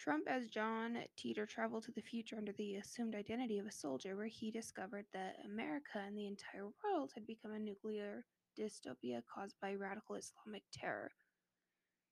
[0.04, 4.14] Trump as John Titor traveled to the future under the assumed identity of a soldier,
[4.14, 9.56] where he discovered that America and the entire world had become a nuclear dystopia caused
[9.62, 11.10] by radical Islamic terror.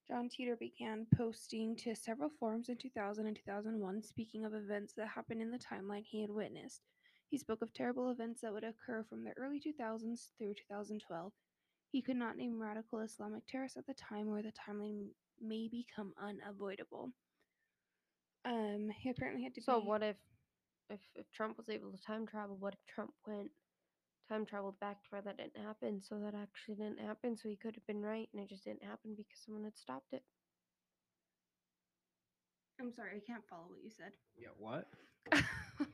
[0.08, 5.08] John Titor began posting to several forums in 2000 and 2001, speaking of events that
[5.08, 6.80] happened in the timeline he had witnessed.
[7.28, 11.30] He spoke of terrible events that would occur from the early 2000s through 2012.
[11.90, 15.08] He could not name radical Islamic terrorists at the time, or the timeline
[15.42, 17.12] may become unavoidable.
[18.44, 19.80] Um, he apparently had to So be.
[19.80, 20.16] what if,
[20.88, 22.56] if if Trump was able to time travel?
[22.56, 23.50] What if Trump went
[24.28, 26.02] time traveled back to where that didn't happen?
[26.02, 27.36] So that actually didn't happen.
[27.36, 30.12] So he could have been right, and it just didn't happen because someone had stopped
[30.12, 30.24] it.
[32.80, 34.12] I'm sorry, I can't follow what you said.
[34.36, 34.88] Yeah, what?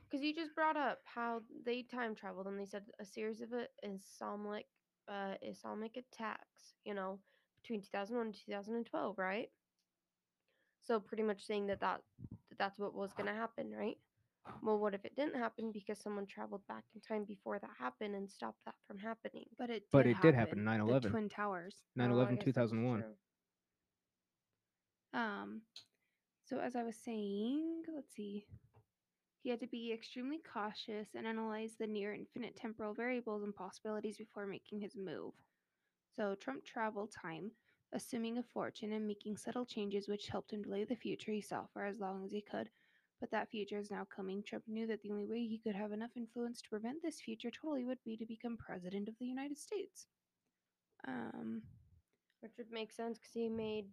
[0.09, 3.53] Because you just brought up how they time traveled, and they said a series of
[3.53, 4.65] uh, Islamic
[5.07, 6.75] uh, Islamic attacks.
[6.83, 7.19] You know,
[7.61, 9.49] between 2001 and 2012, right?
[10.81, 13.97] So pretty much saying that that that that's what was gonna happen, right?
[14.63, 18.15] Well, what if it didn't happen because someone traveled back in time before that happened
[18.15, 19.45] and stopped that from happening?
[19.57, 20.65] but it did But it did happen, happen.
[20.65, 21.03] 9/11.
[21.03, 21.75] The Twin Towers.
[21.95, 23.03] 9 Oh, I 11 guess that's 2001.
[25.13, 25.61] Um,
[26.43, 28.45] so as I was saying, let's see.
[29.43, 34.17] He had to be extremely cautious and analyze the near infinite temporal variables and possibilities
[34.17, 35.33] before making his move.
[36.15, 37.51] So, Trump travel time,
[37.93, 41.63] assuming a fortune and making subtle changes which helped him delay the future he saw
[41.73, 42.69] for as long as he could.
[43.19, 44.43] But that future is now coming.
[44.43, 47.51] Trump knew that the only way he could have enough influence to prevent this future
[47.51, 50.07] totally would be to become president of the United States.
[51.07, 51.61] Um,
[52.41, 53.85] Which would make sense because he made,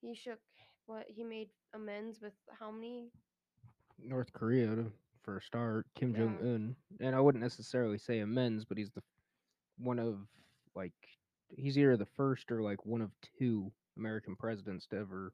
[0.00, 0.40] he shook
[0.86, 3.10] what he made amends with how many?
[4.02, 4.92] North Korea to,
[5.22, 6.18] for a start, Kim Yeah.
[6.18, 9.02] Jong Un, and I wouldn't necessarily say amends, but he's the
[9.78, 10.18] one of
[10.74, 10.92] like
[11.56, 15.32] he's either the first or like one of two American presidents to ever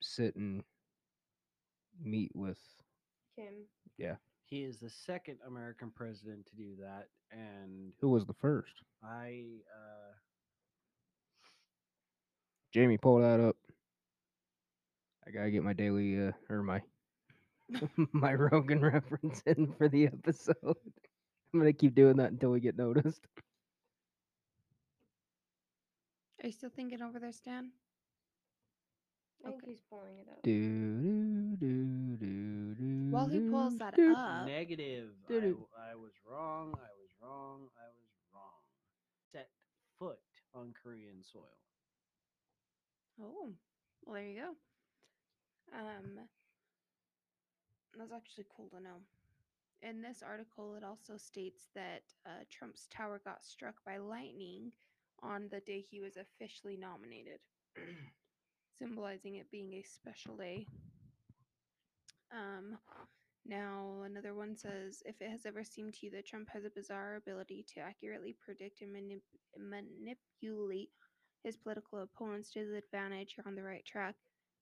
[0.00, 0.62] sit and
[2.02, 2.58] meet with.
[3.36, 3.54] Kim.
[3.96, 4.16] Yeah.
[4.44, 8.72] He is the second American president to do that, and Who was the first?
[9.02, 10.14] I uh,
[12.72, 13.56] Jamie, pull that up.
[15.26, 16.80] I gotta get my daily uh, or my
[18.12, 20.56] my Rogan reference in for the episode.
[21.52, 23.26] I'm gonna keep doing that until we get noticed.
[26.42, 27.70] Are you still thinking over there, Stan?
[29.44, 29.70] I think Okay.
[29.72, 30.42] he's pulling it up.
[30.42, 34.12] Do, do, do, do, do, While he pulls that do.
[34.14, 35.10] up, negative.
[35.28, 35.48] I, doo-doo.
[35.48, 36.74] w- I was wrong.
[36.74, 37.68] I was wrong.
[37.78, 38.62] I was wrong.
[39.32, 39.48] Set
[39.98, 40.18] foot
[40.54, 41.58] on Korean soil.
[43.20, 43.52] Oh,
[44.04, 44.50] well, there you go.
[45.78, 46.28] Um,
[47.98, 48.98] that's actually cool to know.
[49.82, 54.72] In this article, it also states that uh, Trump's tower got struck by lightning
[55.22, 57.40] on the day he was officially nominated,
[58.78, 60.66] symbolizing it being a special day.
[62.32, 62.78] Um,
[63.46, 66.70] now, another one says if it has ever seemed to you that Trump has a
[66.70, 69.22] bizarre ability to accurately predict and manip-
[69.58, 70.90] manipulate
[71.44, 74.16] his political opponents to his advantage, you're on the right track.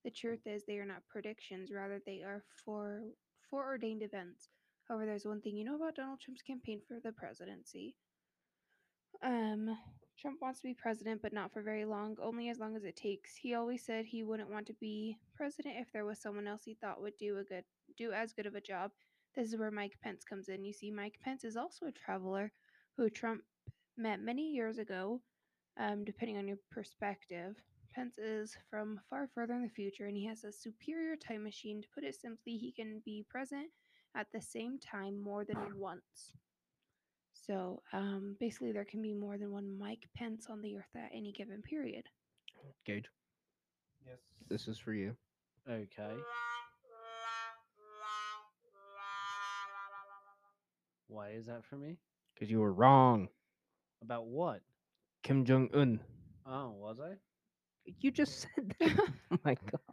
[0.05, 3.11] The truth is, they are not predictions, rather, they are fore-
[3.49, 4.49] foreordained events.
[4.87, 7.95] However, there's one thing you know about Donald Trump's campaign for the presidency.
[9.21, 9.77] Um,
[10.19, 12.95] Trump wants to be president, but not for very long, only as long as it
[12.95, 13.35] takes.
[13.35, 16.73] He always said he wouldn't want to be president if there was someone else he
[16.73, 17.63] thought would do a good
[17.97, 18.91] do as good of a job.
[19.35, 20.65] This is where Mike Pence comes in.
[20.65, 22.51] You see, Mike Pence is also a traveler
[22.95, 23.43] who Trump
[23.95, 25.21] met many years ago,
[25.79, 27.55] um, depending on your perspective.
[27.93, 31.81] Pence is from far further in the future, and he has a superior time machine.
[31.81, 33.67] To put it simply, he can be present
[34.15, 36.33] at the same time more than once.
[37.47, 41.11] So um, basically, there can be more than one Mike Pence on the earth at
[41.13, 42.03] any given period.
[42.85, 43.05] Gage,
[44.05, 44.19] Yes.
[44.49, 45.15] this is for you.
[45.69, 46.13] Okay.
[51.07, 51.97] Why is that for me?
[52.33, 53.29] Because you were wrong.
[54.01, 54.61] About what?
[55.23, 55.99] Kim Jong Un.
[56.45, 57.15] Oh, was I?
[58.01, 58.99] You just said that.
[59.31, 59.86] oh my god.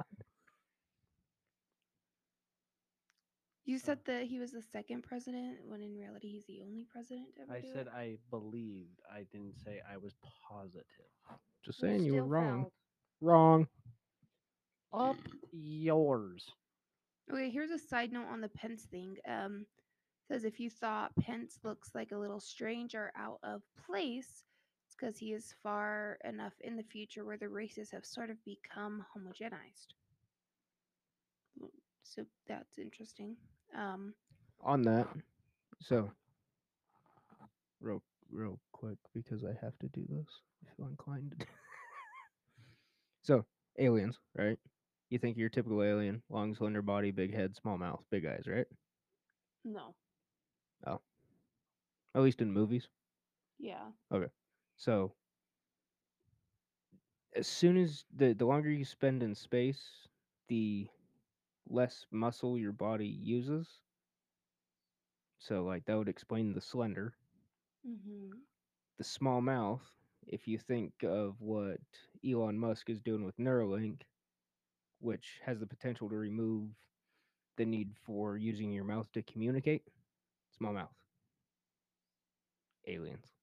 [3.66, 7.34] You said that he was the second president, when in reality he's the only president
[7.36, 7.92] to ever I do said it.
[7.96, 9.00] I believed.
[9.10, 10.14] I didn't say I was
[10.46, 10.84] positive.
[11.64, 12.60] Just saying you were still wrong.
[12.62, 12.72] fouled.
[13.22, 13.66] Wrong.
[14.92, 15.16] Up
[15.50, 16.50] yours.
[17.32, 19.16] Okay, here's a side note on the Pence thing.
[19.26, 19.64] Um,
[20.28, 24.44] says if you thought Pence looks like a little strange or out of place,
[24.86, 28.36] it's because he is far enough in the future where the races have sort of
[28.44, 29.94] become homogenized.
[32.02, 33.36] So that's interesting.
[33.75, 34.14] Um,
[34.62, 35.09] On that.
[35.81, 36.11] So
[37.81, 40.27] real real quick because I have to do this.
[40.64, 41.47] I feel inclined to do
[43.22, 43.47] So,
[43.79, 44.59] aliens, right?
[45.11, 48.66] You think your typical alien, long slender body, big head, small mouth, big eyes, right?
[49.64, 49.95] no.
[50.87, 51.01] Oh.
[52.14, 52.89] At least in movies.
[53.59, 53.91] Yeah.
[54.12, 54.31] Okay.
[54.77, 55.14] So
[57.35, 60.09] as soon as the the longer you spend in space,
[60.49, 60.89] the
[61.68, 63.80] less muscle your body uses.
[65.38, 67.16] So like that would explain the slender.
[67.86, 68.38] Mm-hmm.
[68.98, 69.82] The small mouth,
[70.26, 71.80] if you think of what
[72.24, 74.02] Elon Musk is doing with Neuralink,
[75.00, 76.70] which has the potential to remove
[77.56, 79.88] the need for using your mouth to communicate,
[80.50, 80.94] small mouth.
[82.86, 83.34] Aliens.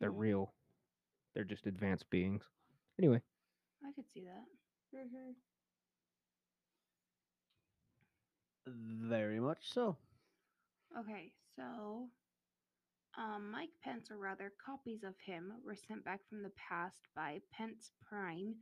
[0.00, 0.12] They're Hmm.
[0.12, 0.54] real.
[1.34, 2.50] They're just advanced beings.
[2.98, 3.22] Anyway,
[3.84, 4.46] I could see that.
[4.94, 5.32] Mm-hmm.
[8.74, 9.96] Very much so.
[10.98, 12.08] Okay, so
[13.16, 17.40] um, Mike Pence, or rather copies of him, were sent back from the past by
[17.52, 18.54] Pence Prime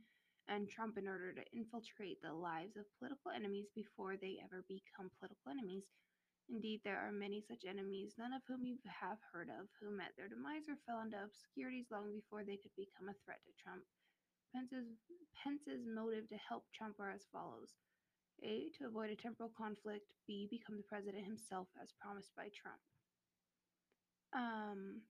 [0.47, 5.11] and Trump in order to infiltrate the lives of political enemies before they ever become
[5.19, 5.83] political enemies.
[6.49, 10.15] Indeed, there are many such enemies, none of whom you have heard of, who met
[10.15, 13.83] their demise or fell into obscurities long before they could become a threat to Trump.
[14.55, 14.87] Pence's,
[15.43, 17.75] Pence's motive to help Trump are as follows.
[18.43, 18.69] A.
[18.77, 20.13] To avoid a temporal conflict.
[20.27, 20.47] B.
[20.49, 22.81] Become the president himself as promised by Trump.
[24.35, 25.01] Um,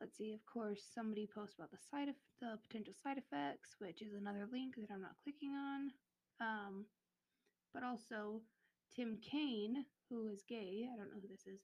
[0.00, 0.32] let's see.
[0.32, 4.46] Of course, somebody posts about the side of the potential side effects, which is another
[4.50, 5.90] link that I'm not clicking on.
[6.40, 6.86] Um,
[7.72, 8.40] but also
[8.94, 10.88] Tim Kaine, who is gay.
[10.88, 11.60] I don't know who this is.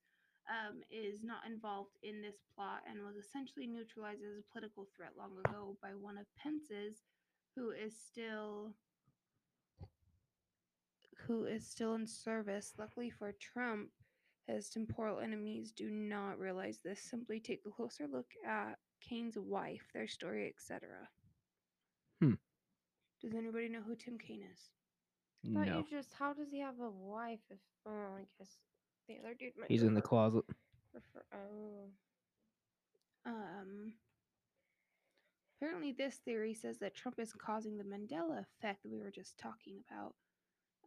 [0.50, 5.14] Um, is not involved in this plot and was essentially neutralized as a political threat
[5.16, 7.06] long ago by one of Pence's,
[7.54, 8.74] who is still
[11.26, 12.72] who is still in service.
[12.78, 13.88] Luckily for Trump,
[14.46, 17.00] his temporal enemies do not realize this.
[17.00, 18.76] Simply take a closer look at
[19.08, 20.88] Kaine's wife, their story, etc.
[22.20, 22.34] Hmm.
[23.20, 24.70] Does anybody know who Tim Kaine is?
[25.52, 28.56] Thought No, you just how does he have a wife if oh I guess
[29.08, 30.44] the other dude might he's in the closet.
[30.94, 31.90] refer- oh
[33.26, 33.94] Um,
[35.60, 39.38] apparently, this theory says that Trump is causing the Mandela effect that we were just
[39.38, 40.14] talking about.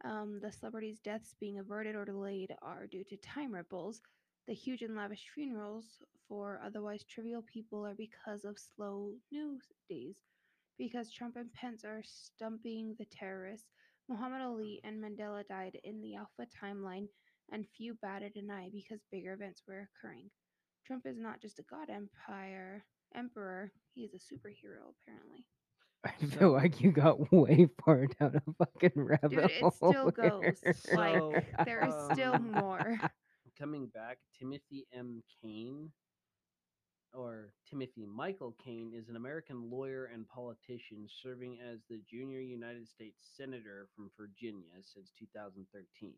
[0.06, 4.00] Um, the celebrities' deaths being averted or delayed are due to time ripples.
[4.46, 10.14] The huge and lavish funerals for otherwise trivial people are because of slow news days.
[10.78, 13.66] Because Trump and Pence are stumping the terrorists,
[14.08, 17.08] Muhammad Ali and Mandela died in the Alpha timeline,
[17.50, 20.30] and few batted an eye because bigger events were occurring.
[20.86, 22.84] Trump is not just a god empire
[23.16, 24.94] emperor; he is a superhero.
[25.02, 25.44] Apparently,
[26.04, 29.70] I So- feel like you got way far down a fucking rabbit Dude, it hole.
[29.70, 30.60] still goes.
[30.62, 30.74] here.
[30.94, 32.98] Like there is still um, more.
[33.58, 35.22] Coming back, Timothy M.
[35.42, 35.90] Kaine,
[37.14, 42.86] or Timothy Michael Kaine, is an American lawyer and politician serving as the junior United
[42.86, 46.12] States Senator from Virginia since 2013.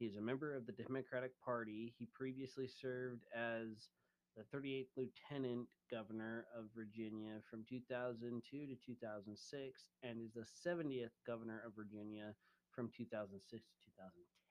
[0.00, 1.94] He is a member of the Democratic Party.
[1.96, 3.88] He previously served as
[4.36, 11.62] the 38th Lieutenant Governor of Virginia from 2002 to 2006 and is the 70th Governor
[11.66, 12.34] of Virginia
[12.74, 13.90] from 2006 to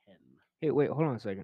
[0.08, 0.16] 2010.
[0.62, 1.44] Hey, wait, hold on a second.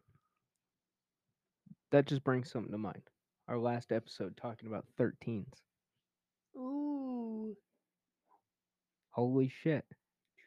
[1.92, 3.02] That just brings something to mind.
[3.48, 5.46] Our last episode talking about 13s.
[6.56, 7.56] Ooh,
[9.12, 9.84] Holy shit.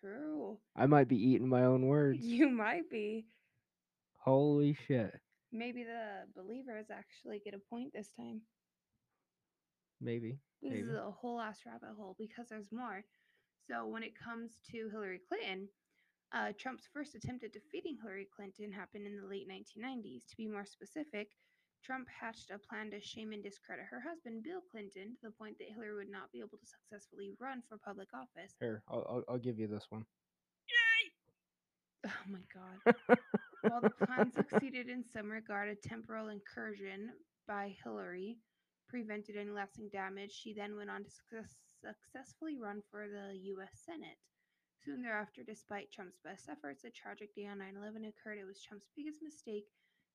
[0.00, 0.56] true.
[0.76, 2.24] I might be eating my own words.
[2.24, 3.26] You might be.
[4.18, 5.12] Holy shit.
[5.52, 8.40] Maybe the believers actually get a point this time.
[10.00, 10.38] Maybe.
[10.62, 13.04] This is a whole ass rabbit hole because there's more.
[13.70, 15.68] So when it comes to Hillary Clinton,
[16.34, 20.26] uh, Trump's first attempt at defeating Hillary Clinton happened in the late 1990s.
[20.30, 21.28] To be more specific,
[21.84, 25.58] Trump hatched a plan to shame and discredit her husband, Bill Clinton, to the point
[25.58, 28.54] that Hillary would not be able to successfully run for public office.
[28.58, 30.04] Here, I'll, I'll, I'll give you this one.
[30.68, 31.10] Yay!
[32.10, 33.16] Oh my God.
[33.62, 37.10] While the plan succeeded in some regard, a temporal incursion
[37.46, 38.38] by Hillary
[38.88, 40.32] prevented any lasting damage.
[40.32, 43.82] She then went on to success- successfully run for the U.S.
[43.86, 44.18] Senate.
[44.84, 48.38] Soon thereafter, despite Trump's best efforts, a tragic day on 9 11 occurred.
[48.38, 49.66] It was Trump's biggest mistake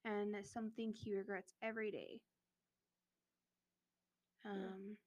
[0.04, 2.20] and something he regrets every day.
[4.46, 4.98] Um,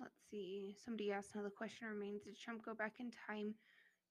[0.00, 0.76] let's see.
[0.84, 3.54] Somebody asked now the question remains Did Trump go back in time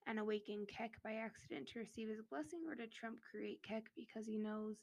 [0.07, 4.25] and awaken Kek by accident to receive his blessing, or did Trump create Kek because
[4.25, 4.77] he knows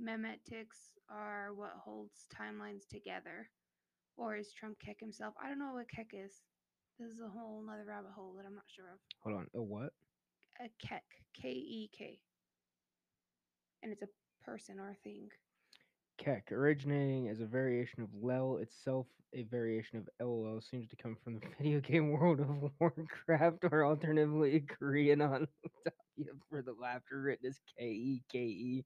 [0.00, 3.48] memetics are what holds timelines together?
[4.16, 5.34] Or is Trump Kek himself?
[5.42, 6.32] I don't know what Kek is.
[6.98, 8.98] This is a whole nother rabbit hole that I'm not sure of.
[9.22, 9.46] Hold on.
[9.54, 9.92] A what?
[10.60, 11.04] A Kek,
[11.40, 12.18] K E K.
[13.82, 14.08] And it's a
[14.44, 15.28] person or a thing.
[16.18, 21.16] Kek, originating as a variation of Lel itself, a variation of LOL, seems to come
[21.22, 25.48] from the video game World of Warcraft, or alternatively Korean on
[26.50, 28.84] for the laughter written as K E K E.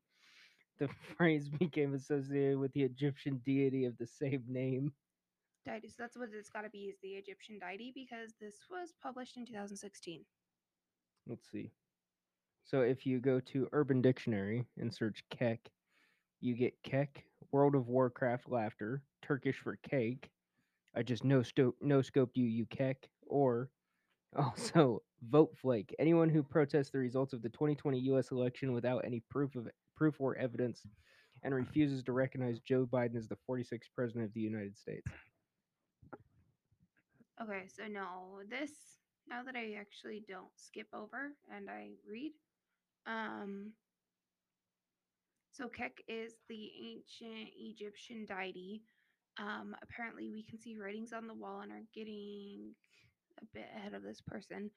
[0.78, 4.92] The phrase became associated with the Egyptian deity of the same name.
[5.64, 5.88] Deity.
[5.88, 9.36] So that's what it's got to be is the Egyptian deity because this was published
[9.36, 10.24] in 2016.
[11.28, 11.70] Let's see.
[12.64, 15.70] So if you go to Urban Dictionary and search Kek,
[16.42, 20.30] you get Kek, World of Warcraft laughter, Turkish for cake.
[20.94, 23.70] I just no sto- no scoped you, you Kek, or
[24.36, 25.94] also vote flake.
[25.98, 28.30] Anyone who protests the results of the 2020 U.S.
[28.30, 30.84] election without any proof of proof or evidence,
[31.44, 35.10] and refuses to recognize Joe Biden as the 46th president of the United States.
[37.40, 38.70] Okay, so no, this
[39.28, 42.32] now that I actually don't skip over and I read,
[43.06, 43.72] um,
[45.52, 48.82] so Kek is the ancient Egyptian deity.
[49.38, 52.74] Um, apparently, we can see writings on the wall and are getting
[53.40, 54.70] a bit ahead of this person.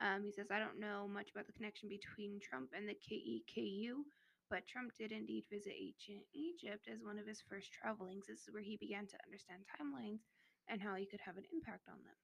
[0.00, 4.02] Um, he says, I don't know much about the connection between Trump and the KEKU,
[4.50, 8.26] but Trump did indeed visit ancient Egypt as one of his first travelings.
[8.28, 10.22] This is where he began to understand timelines
[10.68, 12.14] and how he could have an impact on them.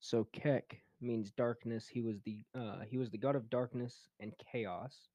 [0.00, 1.88] So Kek means darkness.
[1.88, 5.08] He was the uh, he was the god of darkness and chaos.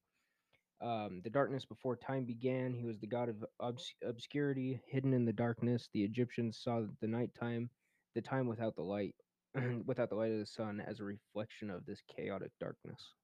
[0.82, 2.74] Um, the darkness before time began.
[2.74, 5.88] He was the god of obs- obscurity, hidden in the darkness.
[5.92, 7.70] The Egyptians saw the nighttime,
[8.14, 9.14] the time without the light,
[9.86, 13.14] without the light of the sun, as a reflection of this chaotic darkness.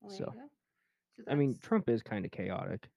[0.00, 0.34] Well, So.
[1.16, 2.88] So I mean, Trump is kind of chaotic.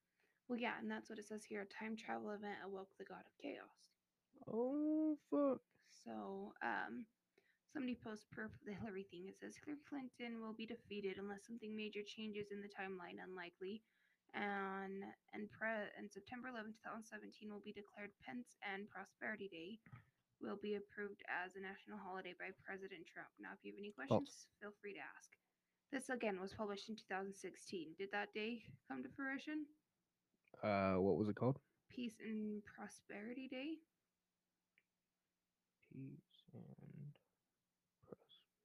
[0.47, 1.61] well, yeah, and that's what it says here.
[1.61, 3.89] A time travel event awoke the god of chaos.
[4.47, 5.61] Oh fuck!
[6.05, 7.05] So, um,
[7.73, 9.25] somebody posts proof of the Hillary thing.
[9.25, 13.17] It says Hillary Clinton will be defeated unless something major changes in the timeline.
[13.17, 13.81] Unlikely.
[14.33, 19.81] And and pre and September 11, 2017 will be declared Pence and Prosperity Day.
[20.41, 23.29] Will be approved as a national holiday by President Trump.
[23.39, 25.29] Now, if you have any questions, feel free to ask.
[25.93, 27.93] This again was published in 2016.
[27.95, 29.69] Did that day come to fruition?
[30.59, 31.61] Uh, what was it called?
[31.87, 33.77] Peace and Prosperity Day.
[35.93, 37.13] Peace and
[38.09, 38.63] prosperity.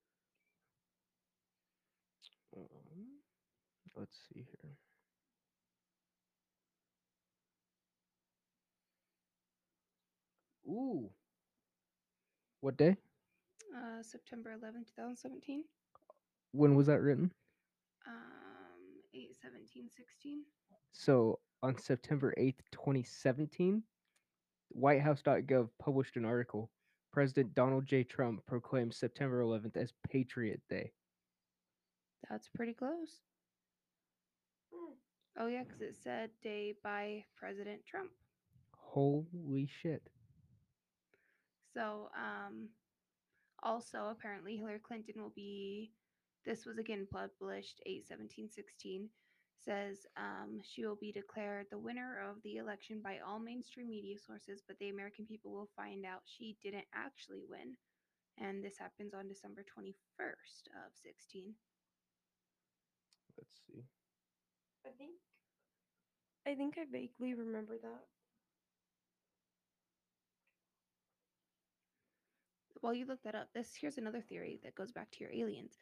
[2.56, 3.20] Um,
[3.98, 4.70] let's see here.
[10.68, 11.10] Ooh.
[12.60, 12.96] What day?
[13.74, 15.64] Uh, September 11, 2017.
[16.52, 17.30] When was that written?
[18.06, 18.14] Um,
[19.14, 20.42] 8, 17, 16.
[20.92, 23.82] So on September 8th, 2017,
[24.70, 26.70] whitehouse.gov published an article.
[27.12, 28.04] President Donald J.
[28.04, 30.92] Trump proclaimed September 11th as Patriot Day.
[32.28, 33.20] That's pretty close.
[35.40, 38.10] Oh, yeah, because it said day by President Trump.
[38.72, 40.02] Holy shit.
[41.72, 42.68] So, um,
[43.62, 45.92] also apparently Hillary Clinton will be.
[46.44, 49.08] This was again published 8 17 16.
[49.64, 54.16] Says um, she will be declared the winner of the election by all mainstream media
[54.18, 57.76] sources, but the American people will find out she didn't actually win.
[58.38, 61.54] And this happens on December 21st of 16.
[63.36, 63.84] Let's see.
[64.86, 65.12] I think
[66.46, 68.04] I think I vaguely remember that.
[72.80, 75.78] while you look that up, this here's another theory that goes back to your aliens.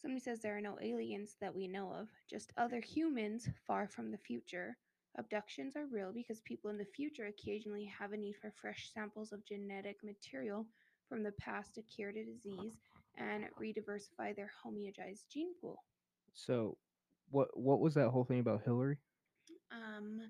[0.00, 4.10] Somebody says there are no aliens that we know of, just other humans far from
[4.10, 4.76] the future.
[5.18, 9.32] Abductions are real because people in the future occasionally have a need for fresh samples
[9.32, 10.66] of genetic material
[11.08, 12.78] from the past to cure a disease
[13.16, 15.84] and rediversify their homogenized gene pool.
[16.32, 16.78] So,
[17.32, 18.98] what what was that whole thing about Hillary?
[19.72, 20.20] Um,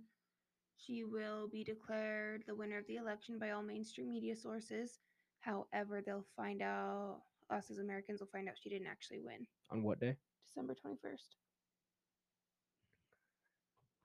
[0.78, 5.00] she will be declared the winner of the election by all mainstream media sources.
[5.40, 9.46] However, they'll find out, us as Americans will find out she didn't actually win.
[9.70, 10.16] On what day?
[10.46, 11.36] December 21st.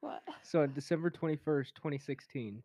[0.02, 0.24] What?
[0.44, 2.64] So on December 21st, 2016,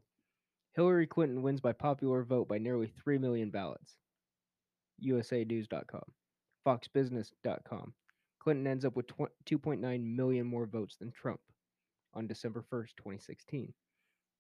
[0.75, 3.97] Hillary Clinton wins by popular vote by nearly 3 million ballots.
[5.05, 6.03] USAnews.com.
[6.67, 7.93] FoxBusiness.com.
[8.43, 11.39] Clinton ends up with 2.9 million more votes than Trump
[12.13, 13.73] on December 1st, 2016.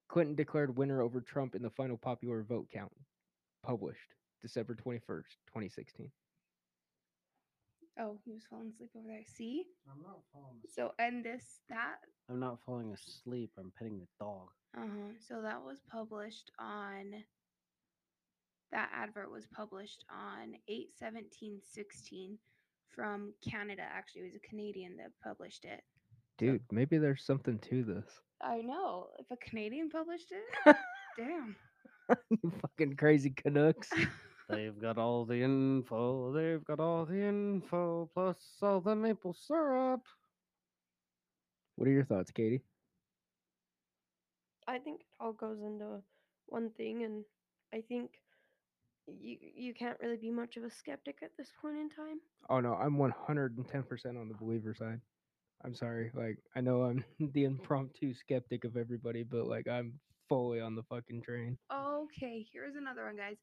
[0.08, 2.90] Clinton declared winner over Trump in the final popular vote count.
[3.62, 6.10] Published December 21st, 2016.
[8.00, 9.22] Oh, he was falling asleep over there.
[9.24, 9.66] See?
[9.88, 11.98] I'm not falling So, and this, that,
[12.28, 13.52] I'm not falling asleep.
[13.56, 14.48] I'm petting the dog.
[14.76, 15.12] uh huh.
[15.28, 17.22] So that was published on,
[18.72, 22.38] that advert was published on 8 17 16
[22.94, 23.82] from Canada.
[23.82, 25.82] Actually, it was a Canadian that published it.
[26.38, 28.06] Dude, maybe there's something to this.
[28.42, 29.08] I know.
[29.18, 30.76] If a Canadian published it,
[31.18, 31.56] damn.
[32.30, 33.90] you fucking crazy Canucks.
[34.48, 36.32] They've got all the info.
[36.32, 40.02] They've got all the info plus all the maple syrup.
[41.76, 42.62] What are your thoughts, Katie?
[44.66, 46.02] I think it all goes into
[46.46, 47.24] one thing, and
[47.72, 48.10] I think
[49.06, 52.20] you you can't really be much of a skeptic at this point in time.
[52.48, 55.00] Oh no, I'm 110% on the believer side.
[55.64, 56.10] I'm sorry.
[56.14, 59.98] Like I know I'm the impromptu skeptic of everybody, but like I'm
[60.28, 61.58] fully on the fucking train.
[61.72, 63.38] Okay, here's another one, guys.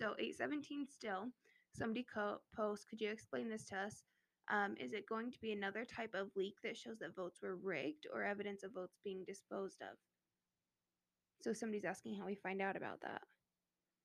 [0.00, 1.28] So 817 still.
[1.76, 4.02] Somebody co- post, could you explain this to us?
[4.50, 7.56] Um, is it going to be another type of leak that shows that votes were
[7.56, 9.96] rigged or evidence of votes being disposed of?
[11.42, 13.22] So somebody's asking how we find out about that.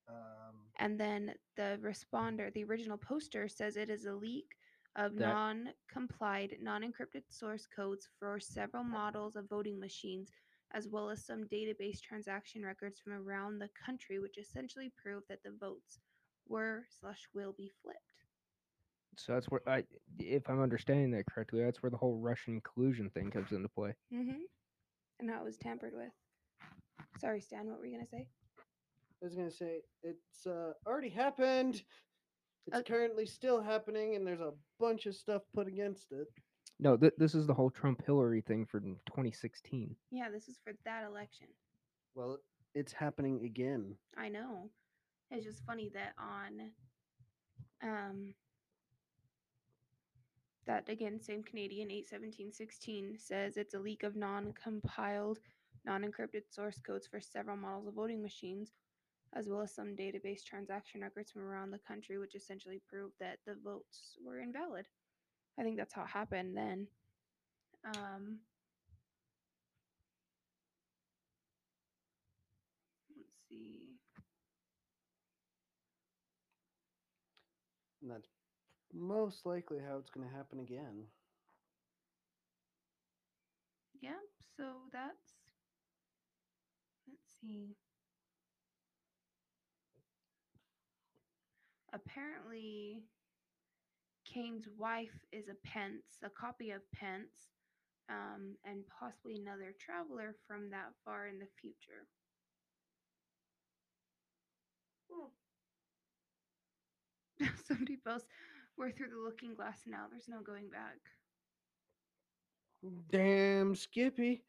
[0.10, 4.56] Um, And then the responder, the original poster says it is a leak
[4.96, 10.32] of That- non-complied, non-encrypted source codes for several models of voting machines,
[10.72, 15.44] as well as some database transaction records from around the country, which essentially prove that
[15.44, 16.00] the votes
[16.48, 18.00] were slash will be flipped.
[19.18, 19.84] So that's where I,
[20.18, 23.94] if I'm understanding that correctly, that's where the whole Russian collusion thing comes into play.
[24.14, 24.42] Mm-hmm.
[25.20, 26.14] And how it was tampered with.
[27.20, 28.28] Sorry, Stan, what were you gonna say?
[29.22, 31.84] I was gonna say it's uh, already happened.
[32.68, 36.28] It's Uh, currently still happening, and there's a bunch of stuff put against it.
[36.80, 39.96] No, th- this is the whole Trump Hillary thing for 2016.
[40.12, 41.48] Yeah, this is for that election.
[42.16, 42.40] Well,
[42.76, 43.98] it's happening again.
[44.16, 44.70] I know.
[45.32, 46.72] It's just funny that on
[47.82, 48.34] um
[50.66, 55.40] that again same Canadian 81716 says it's a leak of non-compiled,
[55.86, 58.72] non-encrypted source codes for several models of voting machines
[59.36, 63.40] as well as some database transaction records from around the country which essentially prove that
[63.46, 64.86] the votes were invalid.
[65.60, 66.88] I think that's how it happened then.
[67.86, 68.40] Um
[73.16, 74.00] Let's see.
[78.02, 78.28] And that's
[78.94, 81.06] most likely how it's going to happen again.
[84.02, 84.20] Yep,
[84.58, 85.36] so that's
[87.08, 87.76] let's see.
[91.94, 93.04] Apparently
[94.32, 97.50] Kaine's wife is a Pence, a copy of Pence,
[98.10, 102.06] um, and possibly another traveler from that far in the future.
[107.68, 108.28] Somebody posts,
[108.78, 111.00] we're through the looking glass now, there's no going back.
[113.12, 114.44] Damn, Skippy.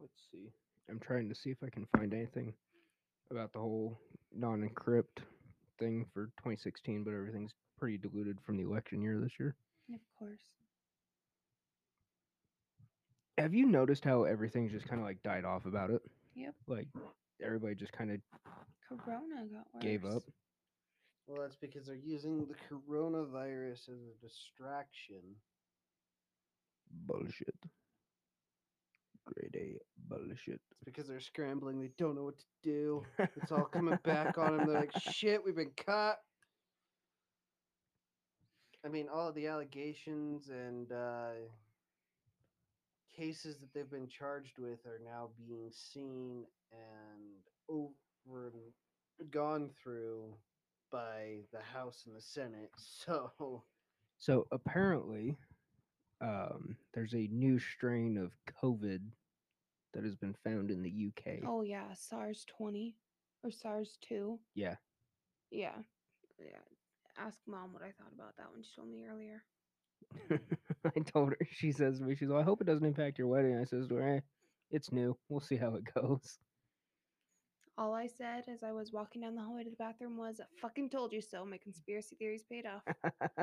[0.00, 0.52] Let's see.
[0.88, 2.54] I'm trying to see if I can find anything
[3.30, 3.98] about the whole
[4.34, 5.22] non-encrypt
[5.80, 9.56] thing for 2016, but everything's pretty diluted from the election year this year.
[9.92, 10.42] Of course.
[13.38, 16.02] Have you noticed how everything's just kind of like died off about it?
[16.36, 16.54] Yep.
[16.68, 16.86] Like
[17.44, 18.20] everybody just kind of
[18.88, 19.82] Corona got worse.
[19.82, 20.22] gave up.
[21.26, 25.22] Well, that's because they're using the coronavirus as a distraction.
[27.06, 27.54] Bullshit.
[29.34, 29.78] Grade A
[30.08, 30.60] bullshit.
[30.70, 31.80] It's because they're scrambling.
[31.80, 33.02] They don't know what to do.
[33.18, 34.66] It's all coming back on them.
[34.66, 36.18] They're like, shit, we've been caught.
[38.84, 41.32] I mean, all of the allegations and uh,
[43.14, 48.52] cases that they've been charged with are now being seen and over
[49.30, 50.34] gone through
[50.90, 52.70] by the House and the Senate.
[52.76, 53.62] So,
[54.18, 55.36] So apparently,
[56.20, 59.00] um, there's a new strain of COVID
[59.92, 61.40] that has been found in the UK.
[61.46, 62.96] Oh yeah, SARS twenty
[63.42, 64.38] or SARS two.
[64.54, 64.76] Yeah.
[65.50, 65.76] Yeah.
[66.38, 66.58] Yeah.
[67.18, 69.42] Ask mom what I thought about that when she told me earlier.
[70.84, 71.38] I told her.
[71.50, 73.88] She says to me, "She's like, I hope it doesn't impact your wedding." I says
[73.88, 74.20] to her, eh,
[74.70, 75.16] "It's new.
[75.28, 76.38] We'll see how it goes."
[77.76, 80.44] All I said as I was walking down the hallway to the bathroom was, "I
[80.60, 82.82] fucking told you so." My conspiracy theories paid off.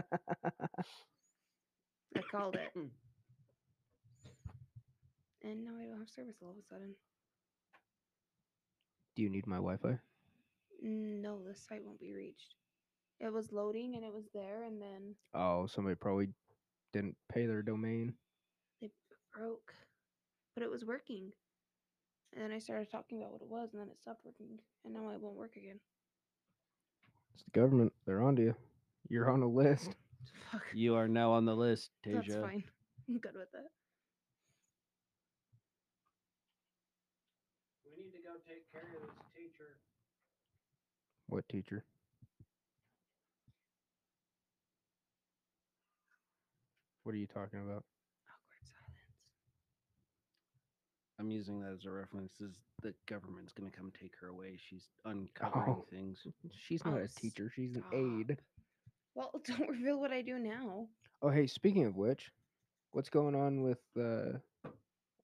[2.15, 2.71] I called it,
[5.43, 6.95] and now I don't have service all of a sudden.
[9.15, 9.97] Do you need my Wi-Fi?
[10.85, 12.55] Mm, No, the site won't be reached.
[13.19, 16.29] It was loading and it was there, and then Oh, somebody probably
[16.93, 18.13] didn't pay their domain.
[18.81, 18.91] it
[19.33, 19.73] broke,
[20.55, 21.31] but it was working.
[22.33, 24.93] And then I started talking about what it was, and then it stopped working, and
[24.93, 25.79] now it won't work again.
[27.33, 27.93] It's the government.
[28.05, 28.55] They're onto you.
[29.09, 29.95] You're on a list.
[30.51, 30.63] Fuck.
[30.73, 32.63] you are now on the list, That's fine.
[33.09, 33.71] I'm good with it.
[37.85, 39.77] We need to go take care of this teacher.
[41.27, 41.83] What teacher?
[47.03, 47.83] What are you talking about?
[48.27, 48.99] Awkward silence.
[51.19, 52.33] I'm using that as a reference.
[52.41, 54.57] Is the government's going to come take her away?
[54.69, 55.85] She's uncovering Oh.
[55.89, 56.19] things.
[56.51, 57.49] She's not Oh, a teacher.
[57.55, 57.93] She's an stop.
[57.93, 58.37] aide.
[59.15, 60.87] Well, don't reveal what I do now.
[61.21, 62.31] Oh, hey, speaking of which,
[62.91, 64.37] what's going on with uh,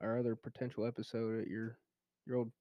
[0.01, 1.77] our other potential episode at your
[2.25, 2.51] your old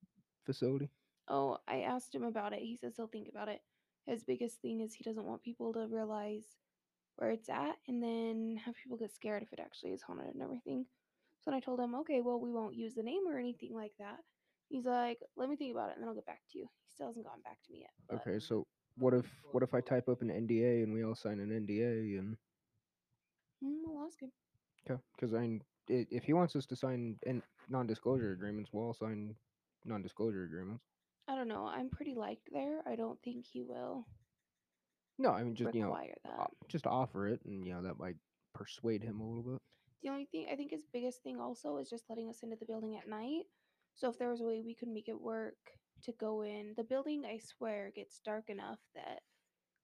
[0.44, 0.90] facility?
[1.28, 2.60] Oh, I asked him about it.
[2.60, 3.60] He says he'll think about it.
[4.06, 6.44] His biggest thing is he doesn't want people to realize
[7.16, 10.42] where it's at and then have people get scared if it actually is haunted and
[10.42, 10.84] everything.
[11.40, 13.92] So then I told him, okay, well, we won't use the name or anything like
[13.98, 14.18] that.
[14.68, 16.64] He's like, let me think about it and then I'll get back to you.
[16.86, 17.90] He still hasn't gotten back to me yet.
[18.08, 18.66] but- Okay, so
[18.98, 22.18] what if what if I type up an NDA and we all sign an NDA
[22.18, 22.36] and
[23.62, 24.32] Mm, I'll ask him.
[24.90, 29.34] okay, because I if he wants us to sign n- non-disclosure agreements, we'll all sign
[29.84, 30.84] non-disclosure agreements.
[31.28, 31.66] I don't know.
[31.66, 32.82] I'm pretty liked there.
[32.86, 34.06] I don't think he will
[35.18, 36.40] No, I mean just you know require that.
[36.40, 38.16] o- just offer it, and you know that might
[38.54, 39.62] persuade him a little bit.
[40.02, 42.66] The only thing I think his biggest thing also is just letting us into the
[42.66, 43.44] building at night.
[43.94, 45.56] So if there was a way we could make it work
[46.02, 49.20] to go in, the building I swear gets dark enough that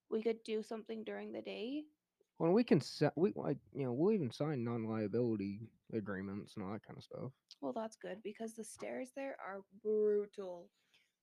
[0.09, 1.83] we could do something during the day.
[2.39, 5.59] When we can set, we like you know we'll even sign non-liability
[5.93, 7.31] agreements and all that kind of stuff.
[7.61, 10.69] Well, that's good because the stairs there are brutal.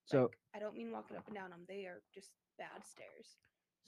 [0.05, 1.65] So Like, I don't mean walking up and down them.
[1.67, 3.39] They are just bad stairs.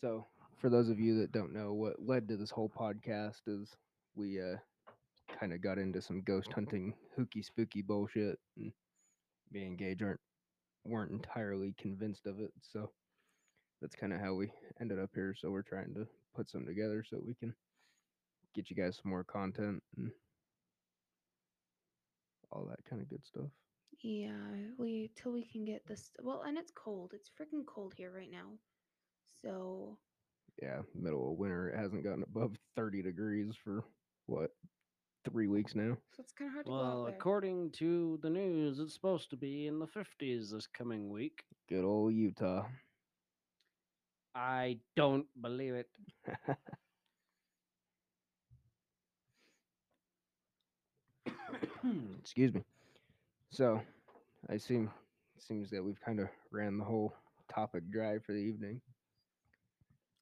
[0.00, 0.26] So,
[0.58, 3.76] for those of you that don't know, what led to this whole podcast is
[4.16, 4.56] we uh,
[5.38, 8.72] kind of got into some ghost hunting, hooky spooky bullshit, and
[9.52, 10.20] me and Gage aren't
[10.84, 12.52] weren't entirely convinced of it.
[12.72, 12.90] So
[13.82, 14.50] that's kind of how we
[14.80, 15.34] ended up here.
[15.38, 16.06] So we're trying to
[16.38, 17.52] put some together so we can
[18.54, 20.08] get you guys some more content and
[22.52, 23.50] all that kind of good stuff.
[24.02, 24.30] Yeah,
[24.78, 26.10] we till we can get this.
[26.22, 27.10] Well, and it's cold.
[27.12, 28.50] It's freaking cold here right now.
[29.42, 29.98] So
[30.62, 33.82] Yeah, middle of winter, it hasn't gotten above thirty degrees for
[34.26, 34.50] what
[35.28, 35.96] three weeks now.
[36.14, 37.16] so it's kind of hard to go Well, out there.
[37.16, 41.42] according to the news, it's supposed to be in the 50s this coming week.
[41.68, 42.64] Good old Utah.
[44.38, 45.88] I don't believe it.
[52.20, 52.62] Excuse me.
[53.50, 53.80] So,
[54.50, 54.90] I seem
[55.38, 57.14] seems that we've kind of ran the whole
[57.52, 58.80] topic dry for the evening.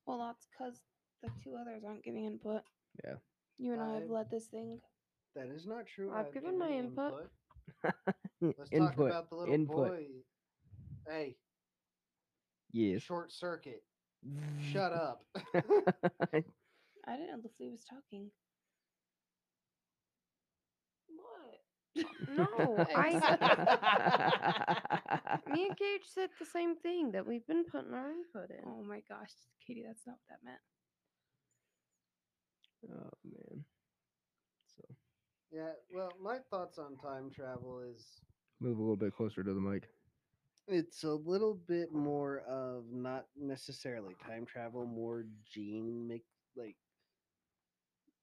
[0.07, 0.81] Well, that's because
[1.23, 2.62] the two others aren't giving input.
[3.05, 3.14] Yeah.
[3.59, 4.81] You and I have I've- led this thing.
[5.35, 6.12] That is not true.
[6.14, 7.29] I've given my input.
[8.41, 9.11] Let's talk Input.
[9.11, 9.77] about the little Input.
[9.89, 10.07] boy.
[11.07, 11.37] Hey,
[12.73, 13.03] Yes.
[13.03, 13.83] short circuit.
[14.72, 15.24] Shut up.
[15.55, 18.31] I didn't know the flea was talking.
[21.09, 21.61] What?
[22.29, 23.12] No, I.
[25.53, 28.64] Me and Gage said the same thing that we've been putting our input in.
[28.66, 29.31] Oh my gosh,
[29.66, 30.61] Katie, that's not what that meant.
[32.91, 33.64] oh man.
[34.77, 34.83] So
[35.53, 38.20] yeah, well, my thoughts on time travel is
[38.61, 39.89] move a little bit closer to the mic.
[40.69, 46.25] It's a little bit more of not necessarily time travel, more gene mix
[46.57, 46.77] like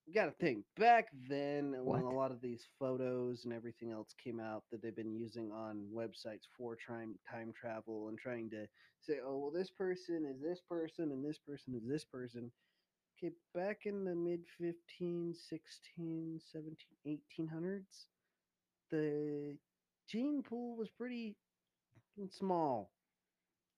[0.06, 4.39] you gotta think back then when a lot of these photos and everything else came
[4.39, 8.68] out that they've been using on websites for time time travel and trying to
[9.00, 12.52] say, oh well this person is this person and this person is this person.
[13.18, 18.06] Okay, back in the mid 15, 16, 17, 1800s,
[18.91, 19.56] the
[20.10, 21.38] gene pool was pretty
[22.30, 22.91] small.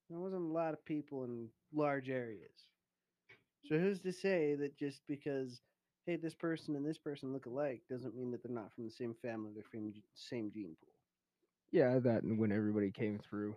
[0.10, 2.68] There wasn't a lot of people in large areas.
[3.64, 5.62] So who's to say that just because
[6.06, 8.92] hey this person and this person look alike doesn't mean that they're not from the
[8.92, 10.94] same family, they're from the same gene pool.
[11.72, 13.56] Yeah, that and when everybody came through,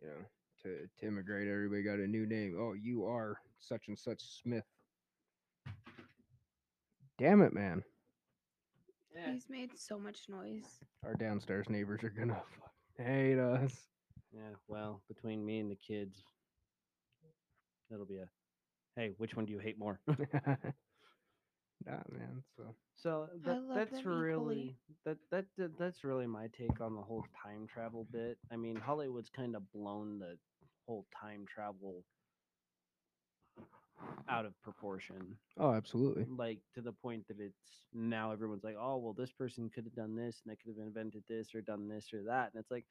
[0.00, 0.24] you know,
[0.62, 2.56] to to immigrate, everybody got a new name.
[2.58, 4.64] Oh, you are such and such Smith.
[7.18, 7.82] Damn it, man.
[9.24, 10.78] He's made so much noise.
[11.04, 13.88] Our downstairs neighbors are gonna fucking hate us.
[14.32, 16.24] Yeah, well, between me and the kids,
[17.90, 18.28] that'll be a
[18.96, 20.00] hey, which one do you hate more?
[21.84, 22.42] nah, man.
[22.56, 27.24] So So that, that's really that, that that that's really my take on the whole
[27.42, 28.38] time travel bit.
[28.50, 30.38] I mean, Hollywood's kind of blown the
[30.86, 32.04] whole time travel
[34.28, 36.26] out of proportion, Oh, absolutely.
[36.26, 39.94] like to the point that it's now everyone's like, oh well, this person could have
[39.94, 42.70] done this and they could have invented this or done this or that, and it's
[42.70, 42.86] like.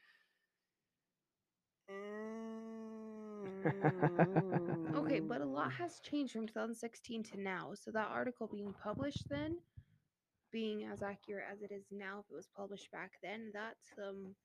[4.95, 7.73] Okay, but a lot "Mm, has changed from 2016 to now.
[7.75, 9.57] So that article being published then,
[10.51, 14.35] being as accurate as it is now, if it was published back then, that's um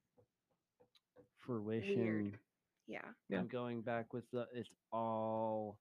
[1.39, 2.39] fruition.
[2.87, 3.13] yeah.
[3.29, 3.39] Yeah.
[3.41, 5.79] I'm going back with the it's all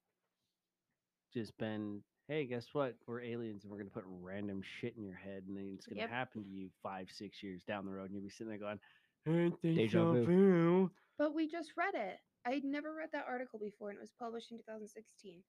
[1.32, 5.16] just been hey guess what we're aliens and we're gonna put random shit in your
[5.16, 6.10] head and then it's gonna Yep.
[6.10, 8.78] happen to you five six years down the road and you'll be sitting there going
[9.26, 12.18] "Ain't they Deja vu." vu?" But we just read it.
[12.46, 15.42] I'd never read that article before, and it was published in 2016.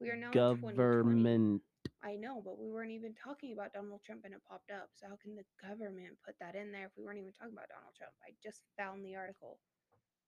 [0.00, 1.20] We are now in 2020.
[1.20, 1.62] government
[2.02, 4.88] I know, but we weren't even talking about Donald Trump, and it popped up.
[4.94, 7.68] So how can the government put that in there if we weren't even talking about
[7.68, 8.14] Donald Trump?
[8.24, 9.60] I just found the article,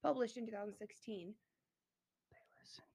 [0.03, 1.33] published in 2016.
[2.29, 2.85] they listen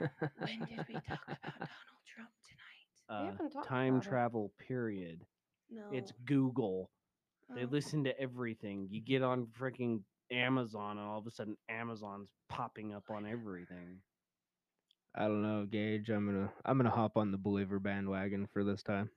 [0.00, 3.08] When did we talk about Donald Trump tonight?
[3.08, 4.08] uh, haven't talked time about it.
[4.08, 5.20] travel period
[5.70, 5.82] No.
[5.92, 6.90] it's google
[7.54, 7.68] they Oh.
[7.70, 12.92] listen to everything you get on freaking amazon and all of a sudden amazon's popping
[12.94, 13.98] up on everything
[15.12, 16.08] I don't know, Gage.
[16.08, 19.10] I'm gonna I'm gonna hop on the believer bandwagon for this time.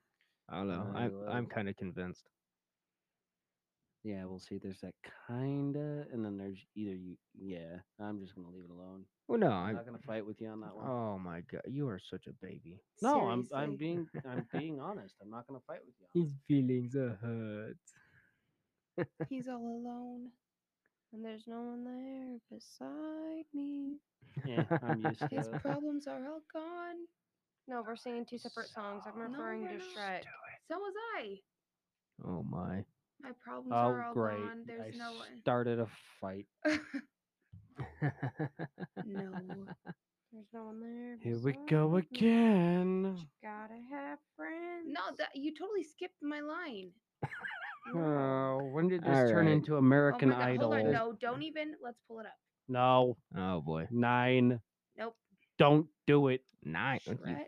[0.50, 0.88] I don't know.
[0.92, 2.28] Uh, I'm you I'm love- kind of convinced.
[4.04, 4.58] Yeah, we'll see.
[4.58, 4.96] There's that
[5.28, 7.16] kinda, and then there's either you.
[7.34, 9.06] Yeah, I'm just gonna leave it alone.
[9.28, 9.74] Well, no, I'm I.
[9.74, 10.88] not gonna fight with you on that one.
[10.90, 12.82] Oh my god, you are such a baby.
[13.02, 15.16] no, I'm I'm being I'm being honest.
[15.22, 16.06] I'm not gonna fight with you.
[16.16, 17.78] On His feelings are hurt.
[19.30, 20.32] He's all alone.
[21.14, 24.00] And there's no one there beside me.
[24.46, 25.62] Yeah, I'm used to His it.
[25.62, 27.08] problems are all gone.
[27.68, 29.04] No, we're singing two separate songs.
[29.06, 29.88] I'm referring we're to not.
[29.96, 30.24] Shrek.
[30.68, 31.40] So was I.
[32.26, 32.84] Oh my.
[33.24, 34.38] My problems Oh, are all great.
[34.38, 34.64] gone.
[34.68, 35.28] There's I no one.
[35.42, 35.88] started a
[36.20, 36.46] fight.
[36.66, 36.78] no.
[40.34, 41.18] There's no one there.
[41.22, 43.16] Here we go again.
[43.18, 44.88] You gotta have friends.
[44.88, 46.92] No, that you totally skipped my line.
[47.96, 49.54] Oh, when did this All turn right.
[49.54, 50.72] into Oh American my God, Idol?
[50.74, 50.92] Hold on.
[50.92, 51.74] No, don't even.
[51.84, 52.34] Let's pull it up.
[52.68, 53.88] No, oh boy.
[53.92, 54.60] nine.
[54.98, 55.16] Nope.
[55.60, 56.42] Don't do it.
[56.64, 57.00] Nine.
[57.00, 57.46] Shrek.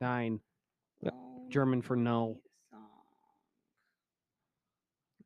[0.00, 0.40] Nine.
[1.02, 1.14] Yep.
[1.50, 2.38] German for no.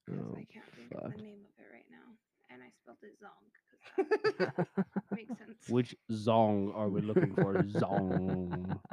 [0.09, 0.17] Song.
[0.19, 2.17] 'Cause Oh, I can't think of the name of it right now,
[2.51, 5.59] and I spelled it Zong because that makes sense.
[5.69, 7.55] Which song are we looking for?
[7.65, 8.79] Zong.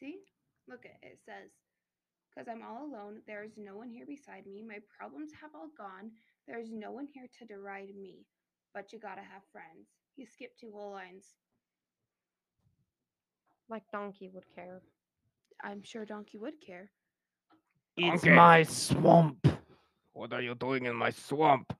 [0.00, 0.20] See?
[0.68, 1.12] Look at it.
[1.12, 1.50] It says,
[2.30, 4.62] Because I'm all alone, there is no one here beside me.
[4.62, 6.12] My problems have all gone.
[6.46, 8.26] There is no one here to deride me.
[8.74, 9.88] But you gotta have friends.
[10.16, 11.34] You skip two whole lines.
[13.68, 14.82] Like Donkey would care.
[15.62, 16.90] I'm sure Donkey would care.
[17.96, 18.34] It's Okay.
[18.34, 19.46] my swamp.
[20.12, 21.72] What are you doing in my swamp?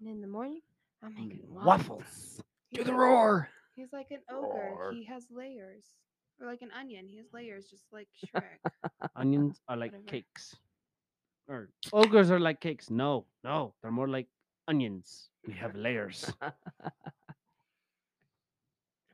[0.00, 0.60] And in the morning,
[1.02, 1.66] I'm making Mm, waffles.
[1.66, 2.36] Waffles.
[2.36, 3.48] To He's the like- roar.
[3.74, 4.74] He's like an ogre.
[4.76, 4.92] Roar.
[4.92, 5.84] He has layers.
[6.40, 7.08] Or like an onion.
[7.08, 8.58] He has layers just like Shrek.
[9.16, 10.08] Onions are like Whatever.
[10.10, 10.56] cakes.
[11.48, 12.90] Or ogres are like cakes.
[12.90, 14.28] No, no, they're more like
[14.68, 15.30] onions.
[15.46, 16.30] We have layers.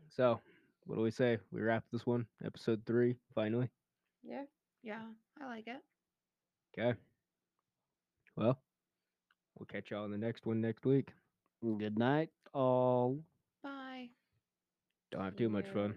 [0.09, 0.40] So,
[0.84, 1.38] what do we say?
[1.50, 3.70] We wrap this one, episode three, finally.
[4.25, 4.45] Yeah.
[4.83, 5.03] yeah,
[5.41, 5.81] I like it.
[6.79, 6.99] Okay.
[8.37, 8.59] Well,
[9.59, 11.09] we'll catch y'all in the next one next week.
[11.79, 13.18] Good night, all.
[13.62, 14.09] Bye.
[15.11, 15.73] Don't have too much Yeah.
[15.75, 15.95] fun.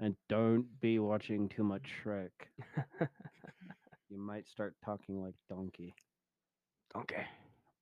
[0.00, 2.30] And don't be watching too much Shrek.
[4.10, 5.92] You might start talking like Donkey.
[6.96, 7.24] okay.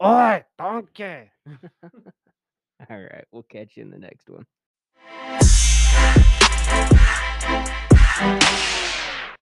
[0.02, 1.30] Oi, Donkey!
[2.88, 3.24] All right.
[3.32, 4.46] We'll catch you in the next one.